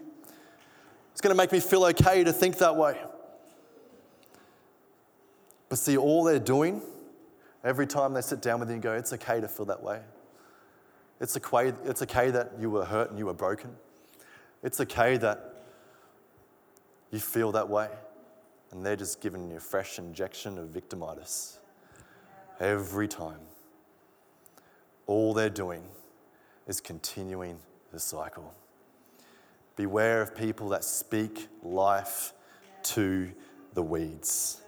It's 1.12 1.20
going 1.20 1.30
to 1.30 1.36
make 1.36 1.52
me 1.52 1.60
feel 1.60 1.84
okay 1.84 2.24
to 2.24 2.32
think 2.32 2.58
that 2.58 2.74
way. 2.74 3.00
But 5.68 5.78
see, 5.78 5.96
all 5.96 6.24
they're 6.24 6.40
doing 6.40 6.82
every 7.62 7.86
time 7.86 8.12
they 8.12 8.22
sit 8.22 8.42
down 8.42 8.58
with 8.58 8.70
you 8.70 8.74
and 8.74 8.82
go, 8.82 8.94
it's 8.94 9.12
okay 9.12 9.40
to 9.40 9.46
feel 9.46 9.66
that 9.66 9.84
way. 9.84 10.00
It's 11.20 11.36
okay, 11.36 11.72
it's 11.84 12.02
okay 12.02 12.32
that 12.32 12.54
you 12.58 12.70
were 12.70 12.86
hurt 12.86 13.10
and 13.10 13.20
you 13.20 13.26
were 13.26 13.34
broken. 13.34 13.70
It's 14.64 14.80
okay 14.80 15.16
that 15.18 15.49
you 17.11 17.18
feel 17.18 17.53
that 17.53 17.68
way. 17.68 17.88
And 18.70 18.87
they're 18.87 18.96
just 18.96 19.20
giving 19.20 19.51
you 19.51 19.57
a 19.57 19.61
fresh 19.61 19.99
injection 19.99 20.57
of 20.59 20.68
victimitis 20.68 21.59
every 22.61 23.09
time. 23.09 23.40
All 25.07 25.35
they're 25.35 25.51
doing 25.51 25.83
is 26.68 26.81
continuing 26.81 27.59
the 27.92 27.99
cycle. 27.99 28.55
Beware 29.75 30.23
of 30.23 30.37
people 30.37 30.68
that 30.68 30.85
speak 30.85 31.49
life 31.62 32.33
to 32.83 33.33
the 33.75 33.83
weeds. 33.83 34.61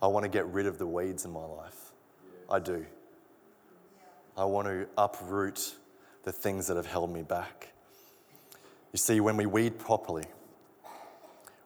I 0.00 0.06
want 0.08 0.24
to 0.24 0.28
get 0.28 0.46
rid 0.48 0.66
of 0.66 0.78
the 0.78 0.86
weeds 0.86 1.24
in 1.24 1.32
my 1.32 1.44
life. 1.44 1.92
I 2.50 2.58
do. 2.58 2.84
I 4.36 4.44
want 4.44 4.68
to 4.68 4.86
uproot 4.96 5.74
the 6.22 6.32
things 6.32 6.66
that 6.68 6.76
have 6.76 6.86
held 6.86 7.12
me 7.12 7.22
back. 7.22 7.72
You 8.98 9.00
see, 9.00 9.20
when 9.20 9.36
we 9.36 9.46
weed 9.46 9.78
properly, 9.78 10.24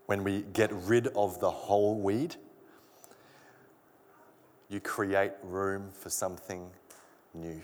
when 0.05 0.23
we 0.23 0.43
get 0.53 0.71
rid 0.71 1.07
of 1.17 1.41
the 1.41 1.51
whole 1.51 1.99
weed, 1.99 2.37
you 4.69 4.81
create 4.81 5.33
room 5.43 5.89
for 5.95 6.11
something 6.11 6.69
new 7.33 7.63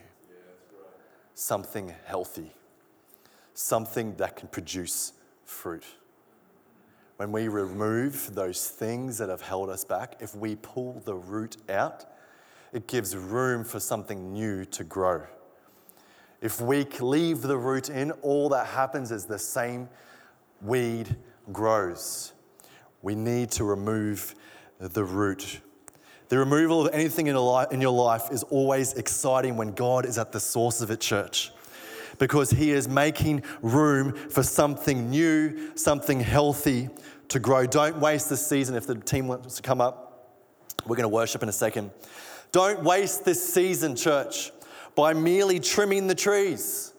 something 1.35 1.95
healthy, 2.07 2.51
something 3.53 4.15
that 4.17 4.37
can 4.37 4.49
produce 4.49 5.13
fruit. 5.45 5.85
When 7.19 7.31
we 7.31 7.49
remove 7.49 8.35
those 8.35 8.71
things 8.71 9.19
that 9.19 9.29
have 9.29 9.43
held 9.43 9.69
us 9.69 9.85
back, 9.85 10.17
if 10.21 10.35
we 10.35 10.57
pull 10.57 11.03
the 11.05 11.15
root 11.15 11.59
out, 11.69 12.07
it 12.73 12.87
gives 12.87 13.15
room 13.15 13.65
for 13.65 13.81
something 13.81 14.33
new 14.33 14.65
to 14.65 14.83
grow. 14.83 15.27
If 16.41 16.61
we 16.61 16.85
leave 16.85 17.43
the 17.43 17.57
root 17.57 17.91
in, 17.91 18.13
all 18.23 18.49
that 18.51 18.67
happens 18.67 19.11
is 19.11 19.25
the 19.25 19.39
same 19.39 19.89
weed 20.63 21.17
grows. 21.53 22.33
We 23.03 23.15
need 23.15 23.51
to 23.53 23.65
remove 23.65 24.35
the 24.79 25.05
root. 25.05 25.61
The 26.29 26.39
removal 26.39 26.87
of 26.87 26.95
anything 26.95 27.27
in 27.27 27.35
your 27.81 27.91
life 27.91 28.31
is 28.31 28.43
always 28.45 28.93
exciting 28.95 29.57
when 29.57 29.73
God 29.73 30.05
is 30.05 30.19
at 30.19 30.31
the 30.31 30.41
source 30.41 30.81
of 30.81 30.91
it, 30.91 31.01
church. 31.01 31.51
because 32.19 32.51
He 32.51 32.71
is 32.73 32.89
making 32.89 33.43
room 33.63 34.13
for 34.13 34.43
something 34.43 35.11
new, 35.11 35.73
something 35.77 36.21
healthy 36.21 36.91
to 37.29 37.39
grow. 37.39 37.67
Don't 37.67 37.99
waste 37.99 38.29
this 38.29 38.47
season. 38.47 38.75
If 38.75 38.87
the 38.87 38.97
team 38.97 39.27
wants 39.29 39.57
to 39.57 39.63
come 39.63 39.81
up, 39.81 40.37
we're 40.87 40.97
going 40.97 41.05
to 41.05 41.09
worship 41.09 41.43
in 41.43 41.49
a 41.49 41.53
second. 41.53 41.91
Don't 42.53 42.83
waste 42.83 43.25
this 43.25 43.53
season, 43.53 43.95
church, 43.95 44.51
by 44.99 45.15
merely 45.15 45.61
trimming 45.61 46.09
the 46.09 46.15
trees, 46.17 46.93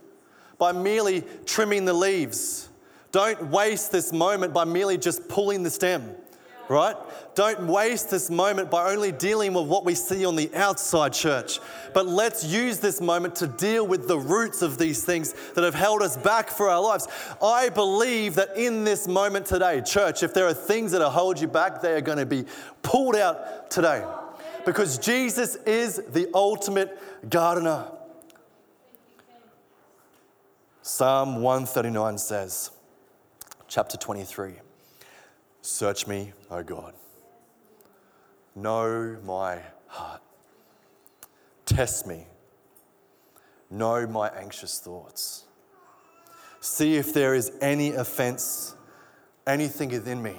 by 0.58 0.72
merely 0.72 1.22
trimming 1.46 1.84
the 1.84 1.92
leaves. 1.94 2.70
Don't 3.12 3.52
waste 3.52 3.92
this 3.92 4.14
moment 4.14 4.54
by 4.54 4.64
merely 4.64 4.98
just 4.98 5.28
pulling 5.28 5.64
the 5.64 5.70
stem, 5.70 6.16
right? 6.70 6.96
Don't 7.36 7.68
waste 7.68 8.10
this 8.10 8.30
moment 8.30 8.72
by 8.72 8.94
only 8.94 9.12
dealing 9.12 9.54
with 9.54 9.68
what 9.68 9.84
we 9.84 9.96
see 9.96 10.24
on 10.26 10.38
the 10.38 10.50
outside, 10.56 11.12
church. 11.12 11.60
But 11.94 12.08
let's 12.08 12.46
use 12.46 12.80
this 12.80 13.02
moment 13.02 13.36
to 13.36 13.48
deal 13.48 13.86
with 13.86 14.08
the 14.08 14.18
roots 14.18 14.62
of 14.62 14.78
these 14.78 15.04
things 15.04 15.34
that 15.56 15.66
have 15.66 15.76
held 15.76 16.02
us 16.02 16.16
back 16.16 16.50
for 16.50 16.70
our 16.70 16.82
lives. 16.82 17.06
I 17.44 17.68
believe 17.68 18.36
that 18.36 18.56
in 18.56 18.86
this 18.86 19.10
moment 19.10 19.46
today, 19.46 19.82
church, 19.82 20.24
if 20.24 20.34
there 20.34 20.48
are 20.48 20.54
things 20.54 20.94
that 20.94 21.06
hold 21.10 21.38
you 21.38 21.50
back, 21.50 21.82
they 21.82 21.96
are 21.96 22.02
going 22.02 22.18
to 22.18 22.26
be 22.26 22.46
pulled 22.82 23.18
out 23.18 23.70
today. 23.70 24.06
Because 24.66 24.98
Jesus 24.98 25.56
is 25.56 26.02
the 26.10 26.30
ultimate 26.34 26.98
gardener. 27.30 27.86
Psalm 30.82 31.42
139 31.42 32.18
says, 32.18 32.72
chapter 33.68 33.98
23 33.98 34.54
Search 35.62 36.08
me, 36.08 36.34
O 36.50 36.64
God. 36.64 36.94
Know 38.56 39.18
my 39.24 39.60
heart. 39.88 40.22
Test 41.66 42.08
me. 42.08 42.26
Know 43.70 44.08
my 44.08 44.30
anxious 44.30 44.80
thoughts. 44.80 45.46
See 46.60 46.96
if 46.96 47.14
there 47.14 47.36
is 47.36 47.52
any 47.62 47.92
offense, 47.92 48.76
anything 49.46 49.90
within 49.90 50.22
me, 50.22 50.36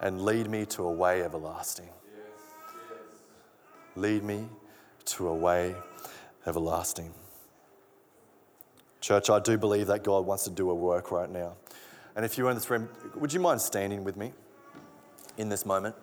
and 0.00 0.24
lead 0.24 0.48
me 0.48 0.64
to 0.66 0.84
a 0.84 0.92
way 0.92 1.22
everlasting. 1.22 1.90
Lead 3.96 4.22
me 4.22 4.48
to 5.04 5.28
a 5.28 5.34
way 5.34 5.74
everlasting. 6.46 7.12
Church, 9.00 9.30
I 9.30 9.40
do 9.40 9.58
believe 9.58 9.88
that 9.88 10.04
God 10.04 10.24
wants 10.24 10.44
to 10.44 10.50
do 10.50 10.70
a 10.70 10.74
work 10.74 11.10
right 11.10 11.28
now. 11.28 11.54
And 12.14 12.24
if 12.24 12.38
you're 12.38 12.48
in 12.50 12.54
this 12.54 12.70
room, 12.70 12.88
would 13.16 13.32
you 13.32 13.40
mind 13.40 13.60
standing 13.60 14.04
with 14.04 14.16
me 14.16 14.32
in 15.36 15.48
this 15.48 15.66
moment? 15.66 15.96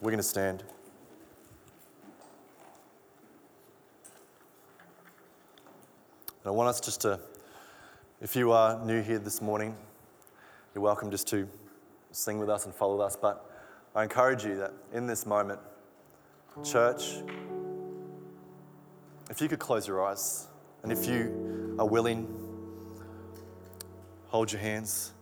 We're 0.00 0.10
going 0.10 0.18
to 0.18 0.22
stand. 0.22 0.64
And 6.42 6.46
I 6.46 6.50
want 6.50 6.68
us 6.68 6.80
just 6.80 7.02
to, 7.02 7.20
if 8.20 8.34
you 8.34 8.52
are 8.52 8.84
new 8.84 9.02
here 9.02 9.18
this 9.18 9.42
morning, 9.42 9.76
you're 10.74 10.82
welcome 10.82 11.10
just 11.10 11.28
to 11.28 11.48
sing 12.12 12.38
with 12.38 12.48
us 12.48 12.64
and 12.64 12.74
follow 12.74 13.00
us. 13.00 13.14
But 13.14 13.48
I 13.94 14.02
encourage 14.02 14.44
you 14.44 14.56
that 14.56 14.72
in 14.92 15.06
this 15.06 15.26
moment, 15.26 15.60
church, 16.64 17.16
if 19.30 19.40
you 19.40 19.48
could 19.48 19.58
close 19.58 19.86
your 19.86 20.04
eyes, 20.04 20.46
and 20.82 20.92
if 20.92 21.06
you 21.06 21.76
are 21.78 21.86
willing, 21.86 22.26
hold 24.28 24.52
your 24.52 24.60
hands 24.60 25.12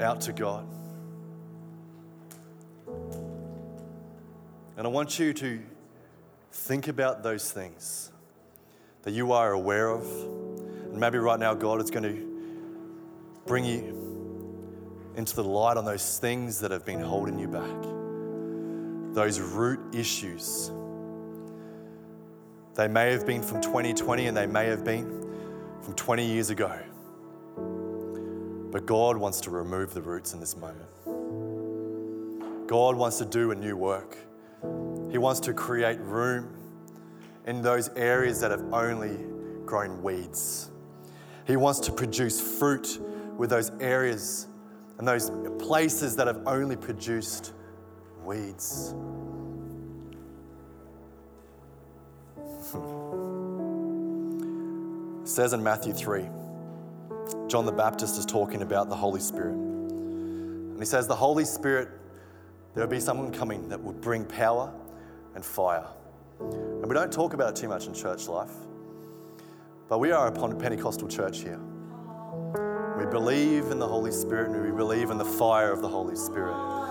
out 0.00 0.20
to 0.22 0.32
God. 0.32 0.66
And 4.76 4.86
I 4.86 4.90
want 4.90 5.18
you 5.18 5.32
to 5.34 5.60
think 6.50 6.88
about 6.88 7.22
those 7.22 7.50
things 7.52 8.10
that 9.02 9.12
you 9.12 9.32
are 9.32 9.52
aware 9.52 9.88
of. 9.90 10.04
And 10.04 10.98
maybe 10.98 11.18
right 11.18 11.38
now, 11.38 11.54
God 11.54 11.80
is 11.80 11.90
going 11.90 12.04
to 12.04 12.32
bring 13.46 13.64
you 13.64 15.12
into 15.16 15.36
the 15.36 15.44
light 15.44 15.76
on 15.76 15.84
those 15.84 16.18
things 16.18 16.60
that 16.60 16.70
have 16.70 16.84
been 16.84 17.00
holding 17.00 17.38
you 17.38 17.48
back, 17.48 17.68
those 19.14 19.40
root 19.40 19.94
issues. 19.94 20.70
They 22.74 22.88
may 22.88 23.12
have 23.12 23.26
been 23.26 23.42
from 23.42 23.60
2020 23.60 24.26
and 24.26 24.36
they 24.36 24.46
may 24.46 24.66
have 24.66 24.84
been 24.84 25.22
from 25.82 25.94
20 25.94 26.24
years 26.24 26.50
ago. 26.50 26.78
But 28.70 28.86
God 28.86 29.18
wants 29.18 29.40
to 29.42 29.50
remove 29.50 29.92
the 29.92 30.00
roots 30.00 30.32
in 30.32 30.40
this 30.40 30.56
moment. 30.56 30.88
God 32.66 32.96
wants 32.96 33.18
to 33.18 33.26
do 33.26 33.50
a 33.50 33.54
new 33.54 33.76
work. 33.76 34.16
He 35.10 35.18
wants 35.18 35.40
to 35.40 35.52
create 35.52 36.00
room 36.00 36.56
in 37.46 37.60
those 37.60 37.90
areas 37.96 38.40
that 38.40 38.50
have 38.50 38.72
only 38.72 39.18
grown 39.66 40.02
weeds. 40.02 40.70
He 41.46 41.56
wants 41.56 41.80
to 41.80 41.92
produce 41.92 42.40
fruit 42.40 42.98
with 43.36 43.50
those 43.50 43.72
areas 43.80 44.46
and 44.98 45.06
those 45.06 45.30
places 45.58 46.16
that 46.16 46.26
have 46.26 46.40
only 46.46 46.76
produced 46.76 47.52
It 55.22 55.28
says 55.28 55.52
in 55.52 55.62
Matthew 55.62 55.92
3, 55.92 56.26
John 57.46 57.64
the 57.64 57.72
Baptist 57.72 58.18
is 58.18 58.26
talking 58.26 58.62
about 58.62 58.88
the 58.88 58.96
Holy 58.96 59.20
Spirit. 59.20 59.54
And 59.54 60.80
he 60.80 60.84
says, 60.84 61.06
The 61.06 61.14
Holy 61.14 61.44
Spirit, 61.44 61.88
there 62.74 62.84
will 62.84 62.90
be 62.90 62.98
someone 62.98 63.30
coming 63.30 63.68
that 63.68 63.80
will 63.80 63.92
bring 63.92 64.24
power 64.24 64.72
and 65.36 65.44
fire. 65.44 65.86
And 66.40 66.86
we 66.86 66.94
don't 66.94 67.12
talk 67.12 67.34
about 67.34 67.50
it 67.50 67.60
too 67.60 67.68
much 67.68 67.86
in 67.86 67.94
church 67.94 68.26
life, 68.26 68.50
but 69.88 69.98
we 69.98 70.10
are 70.10 70.26
a 70.26 70.32
Pentecostal 70.32 71.06
church 71.06 71.42
here. 71.42 71.60
We 72.98 73.06
believe 73.06 73.70
in 73.70 73.78
the 73.78 73.86
Holy 73.86 74.10
Spirit 74.10 74.50
and 74.50 74.64
we 74.64 74.76
believe 74.76 75.10
in 75.10 75.18
the 75.18 75.24
fire 75.24 75.70
of 75.70 75.82
the 75.82 75.88
Holy 75.88 76.16
Spirit. 76.16 76.81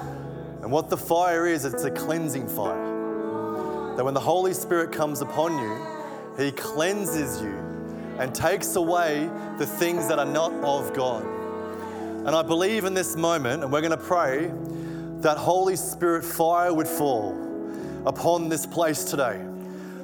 And 0.72 0.76
what 0.78 0.90
the 0.90 0.96
fire 0.96 1.48
is, 1.48 1.66
it's 1.66 1.84
a 1.84 1.92
cleansing 1.92 2.48
fire. 2.48 3.94
That 3.98 4.06
when 4.06 4.14
the 4.14 4.22
Holy 4.22 4.54
Spirit 4.54 4.94
comes 4.94 5.20
upon 5.20 5.58
you, 5.58 5.86
He 6.42 6.54
cleanses 6.54 7.42
you 7.42 7.52
and 8.18 8.34
takes 8.34 8.78
away 8.78 9.30
the 9.58 9.66
things 9.66 10.08
that 10.08 10.18
are 10.18 10.26
not 10.26 10.54
of 10.64 10.94
God. 10.94 11.26
And 12.26 12.30
I 12.30 12.42
believe 12.42 12.86
in 12.86 12.94
this 12.94 13.18
moment, 13.18 13.64
and 13.64 13.74
we're 13.74 13.82
going 13.82 13.92
to 13.92 13.98
pray 13.98 14.50
that 15.20 15.38
Holy 15.38 15.76
Spirit 15.76 16.24
fire 16.24 16.74
would 16.74 16.88
fall 16.88 17.36
upon 18.06 18.48
this 18.48 18.66
place 18.66 19.04
today. 19.04 19.46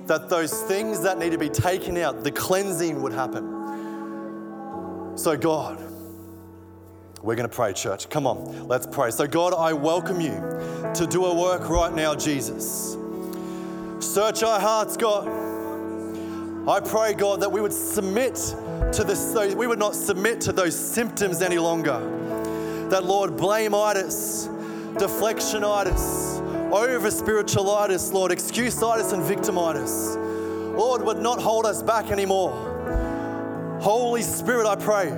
That 0.08 0.28
those 0.28 0.52
things 0.64 1.02
that 1.04 1.18
need 1.18 1.32
to 1.32 1.38
be 1.38 1.48
taken 1.48 1.96
out, 1.96 2.26
the 2.26 2.32
cleansing 2.32 3.02
would 3.02 3.14
happen. 3.14 5.16
So, 5.16 5.38
God, 5.38 5.87
we're 7.28 7.36
going 7.36 7.50
to 7.50 7.54
pray, 7.54 7.74
church. 7.74 8.10
Come 8.10 8.26
on, 8.26 8.70
let's 8.70 8.88
pray. 8.88 9.12
So, 9.12 9.28
God, 9.28 9.54
I 9.54 9.74
welcome 9.74 10.22
you 10.22 10.32
to 10.96 11.06
do 11.06 11.26
a 11.26 11.36
work 11.36 11.68
right 11.68 11.94
now, 11.94 12.16
Jesus. 12.16 12.96
Search 14.00 14.44
our 14.44 14.62
hearts, 14.62 14.96
God. 14.96 15.28
I 16.70 16.80
pray, 16.80 17.14
God, 17.14 17.42
that 17.42 17.52
we 17.52 17.60
would 17.60 17.74
submit 17.74 18.36
to 18.94 19.04
this, 19.04 19.34
so 19.34 19.54
we 19.56 19.68
would 19.68 19.78
not 19.78 19.94
submit 19.94 20.40
to 20.40 20.54
those 20.54 20.74
symptoms 20.74 21.42
any 21.42 21.58
longer. 21.58 22.00
That, 22.92 23.04
Lord, 23.04 23.32
blameitis, 23.32 24.48
deflectionitis, 24.96 26.72
over 26.72 27.10
spiritualitis, 27.10 28.14
Lord, 28.14 28.32
excuseitis 28.32 29.12
and 29.12 29.22
victimitis, 29.22 30.16
Lord, 30.78 31.02
would 31.02 31.18
not 31.18 31.42
hold 31.42 31.66
us 31.66 31.84
back 31.84 32.10
anymore. 32.10 32.54
Holy 33.82 34.22
Spirit, 34.22 34.66
I 34.66 34.78
pray, 34.78 35.10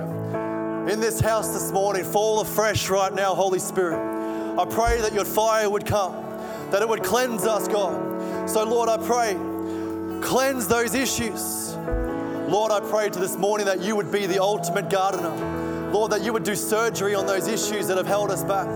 in 0.90 0.98
this 0.98 1.20
house 1.20 1.50
this 1.50 1.70
morning, 1.70 2.02
fall 2.02 2.40
afresh 2.40 2.90
right 2.90 3.14
now, 3.14 3.32
Holy 3.32 3.60
Spirit. 3.60 3.96
I 4.58 4.64
pray 4.64 5.00
that 5.00 5.14
your 5.14 5.24
fire 5.24 5.70
would 5.70 5.86
come, 5.86 6.12
that 6.72 6.82
it 6.82 6.88
would 6.88 7.04
cleanse 7.04 7.46
us, 7.46 7.68
God. 7.68 8.50
So, 8.50 8.64
Lord, 8.64 8.88
I 8.88 8.96
pray, 8.96 9.34
cleanse 10.20 10.66
those 10.66 10.96
issues. 10.96 11.76
Lord, 11.76 12.72
I 12.72 12.80
pray 12.80 13.08
to 13.08 13.18
this 13.20 13.36
morning 13.36 13.66
that 13.66 13.80
you 13.80 13.94
would 13.94 14.10
be 14.10 14.26
the 14.26 14.42
ultimate 14.42 14.90
gardener. 14.90 15.30
Lord, 15.92 16.10
that 16.10 16.22
you 16.22 16.32
would 16.32 16.42
do 16.42 16.56
surgery 16.56 17.14
on 17.14 17.24
those 17.24 17.46
issues 17.46 17.86
that 17.86 17.96
have 17.96 18.08
held 18.08 18.32
us 18.32 18.42
back. 18.42 18.66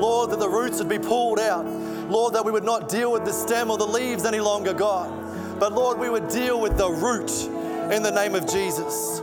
Lord, 0.00 0.30
that 0.30 0.38
the 0.38 0.48
roots 0.48 0.78
would 0.78 0.88
be 0.88 0.98
pulled 0.98 1.38
out. 1.38 1.66
Lord, 1.66 2.32
that 2.32 2.44
we 2.44 2.52
would 2.52 2.64
not 2.64 2.88
deal 2.88 3.12
with 3.12 3.26
the 3.26 3.34
stem 3.34 3.70
or 3.70 3.76
the 3.76 3.86
leaves 3.86 4.24
any 4.24 4.40
longer, 4.40 4.72
God. 4.72 5.60
But 5.60 5.74
Lord, 5.74 5.98
we 5.98 6.08
would 6.08 6.28
deal 6.28 6.58
with 6.58 6.78
the 6.78 6.88
root 6.88 7.30
in 7.92 8.02
the 8.02 8.10
name 8.10 8.34
of 8.34 8.50
Jesus. 8.50 9.20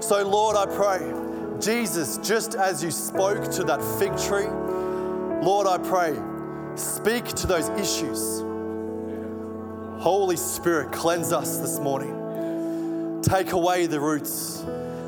So, 0.00 0.22
Lord, 0.28 0.54
I 0.54 0.66
pray, 0.66 1.27
Jesus, 1.60 2.18
just 2.18 2.54
as 2.54 2.82
you 2.84 2.90
spoke 2.90 3.50
to 3.52 3.64
that 3.64 3.82
fig 3.98 4.16
tree, 4.16 4.46
Lord, 5.42 5.66
I 5.66 5.78
pray, 5.78 6.16
speak 6.76 7.24
to 7.26 7.46
those 7.46 7.68
issues. 7.70 8.42
Holy 10.00 10.36
Spirit, 10.36 10.92
cleanse 10.92 11.32
us 11.32 11.58
this 11.58 11.80
morning. 11.80 13.20
Take 13.22 13.52
away 13.52 13.86
the 13.86 14.00
roots, 14.00 14.64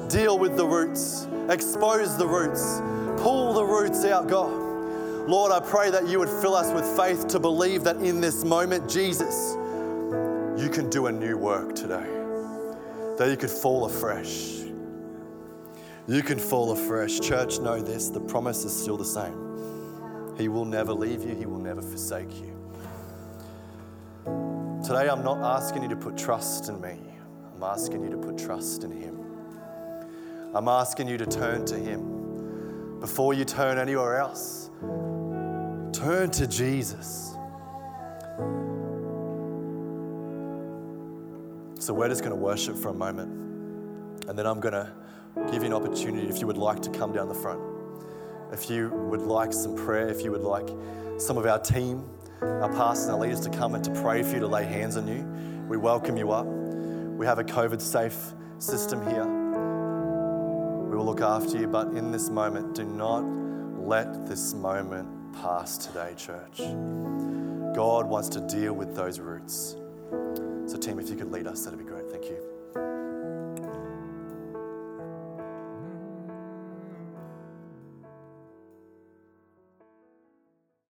deal 0.09 0.39
with 0.39 0.57
the 0.57 0.67
roots, 0.67 1.29
expose 1.49 2.17
the 2.19 2.27
roots, 2.27 2.81
pull 3.23 3.53
the 3.53 3.65
roots 3.65 4.05
out, 4.05 4.27
God. 4.29 4.51
Lord, 5.29 5.53
I 5.53 5.61
pray 5.61 5.91
that 5.91 6.09
you 6.09 6.19
would 6.19 6.29
fill 6.29 6.57
us 6.57 6.73
with 6.73 6.85
faith 6.97 7.29
to 7.29 7.39
believe 7.39 7.85
that 7.85 7.97
in 7.97 8.21
this 8.21 8.45
moment, 8.45 8.91
Jesus, 8.91 9.55
you 10.61 10.69
can 10.69 10.91
do 10.91 11.07
a 11.07 11.13
new 11.13 11.37
work 11.37 11.75
today. 11.77 12.07
that 13.19 13.29
you 13.29 13.37
could 13.37 13.51
fall 13.51 13.85
afresh. 13.85 14.63
You 16.07 16.23
can 16.23 16.39
fall 16.39 16.73
afresh. 16.73 17.21
Church, 17.21 17.59
know 17.59 17.81
this 17.81 18.09
the 18.09 18.21
promise 18.21 18.65
is 18.65 18.73
still 18.77 18.97
the 18.97 19.05
same. 19.05 19.51
He 20.37 20.49
will 20.49 20.65
never 20.65 20.93
leave 20.93 21.23
you, 21.23 21.35
He 21.35 21.47
will 21.47 21.59
never 21.59 21.83
forsake 21.83 22.35
you. 22.41 22.57
Today, 24.83 25.09
I'm 25.09 25.23
not 25.23 25.39
asking 25.39 25.83
you 25.83 25.89
to 25.91 25.97
put 25.97 26.17
trust 26.17 26.69
in 26.69 26.81
me, 26.81 26.99
I'm 27.55 27.63
asking 27.63 28.03
you 28.03 28.11
to 28.11 28.17
put 28.17 28.39
trust 28.39 28.85
in 28.85 28.91
Him. 28.91 29.19
I'm 30.55 30.67
asking 30.67 31.09
you 31.09 31.19
to 31.19 31.27
turn 31.27 31.65
to 31.67 31.77
Him. 31.77 32.99
Before 33.01 33.35
you 33.35 33.45
turn 33.45 33.79
anywhere 33.79 34.19
else, 34.19 34.71
turn 35.93 36.31
to 36.33 36.47
Jesus. 36.47 37.37
So, 41.79 41.95
we're 41.95 42.09
just 42.09 42.23
going 42.23 42.35
to 42.35 42.43
worship 42.43 42.77
for 42.77 42.89
a 42.89 42.95
moment, 42.95 43.31
and 44.29 44.39
then 44.39 44.47
I'm 44.47 44.61
going 44.61 44.75
to 44.75 44.93
give 45.51 45.63
you 45.63 45.67
an 45.67 45.73
opportunity 45.73 46.29
if 46.29 46.41
you 46.41 46.47
would 46.47 46.59
like 46.59 46.81
to 46.83 46.91
come 46.91 47.13
down 47.13 47.29
the 47.29 47.35
front. 47.35 47.61
If 48.53 48.69
you 48.69 48.91
would 48.91 49.23
like 49.23 49.53
some 49.53 49.77
prayer, 49.77 50.09
if 50.09 50.23
you 50.23 50.33
would 50.33 50.43
like 50.43 50.69
some 51.19 51.37
of 51.37 51.47
our 51.47 51.59
team, 51.59 52.09
our 52.43 52.73
pastors 52.73 53.07
and 53.07 53.15
our 53.15 53.21
leaders 53.21 53.41
to 53.41 53.51
come 53.51 53.75
and 53.75 53.85
to 53.85 53.91
pray 54.03 54.23
for 54.23 54.35
you, 54.35 54.41
to 54.41 54.47
lay 54.47 54.65
hands 54.65 54.97
on 54.97 55.07
you, 55.07 55.25
we 55.69 55.77
welcome 55.77 56.17
you 56.17 56.33
up. 56.33 56.47
We 56.47 57.27
have 57.27 57.39
a 57.39 57.45
COVID 57.45 57.81
safe 57.81 58.33
system 58.59 59.07
here. 59.09 59.25
We 59.25 60.97
will 60.97 61.05
look 61.05 61.21
after 61.21 61.59
you, 61.59 61.69
but 61.69 61.89
in 61.89 62.11
this 62.11 62.29
moment, 62.31 62.75
do 62.75 62.85
not 62.85 63.21
let 63.79 64.27
this 64.27 64.55
moment 64.55 65.33
pass 65.35 65.79
today, 65.79 66.15
church. 66.17 66.59
God 67.75 68.07
wants 68.07 68.29
to 68.31 68.41
deal 68.41 68.73
with 68.73 68.97
those 68.97 69.21
roots. 69.21 69.77
So, 70.67 70.77
team, 70.77 70.99
if 70.99 71.09
you 71.09 71.17
could 71.17 71.31
lead 71.31 71.47
us, 71.47 71.65
that'd 71.65 71.79
be 71.79 71.85
great. 71.85 72.11
Thank 72.11 72.25
you. 72.25 72.50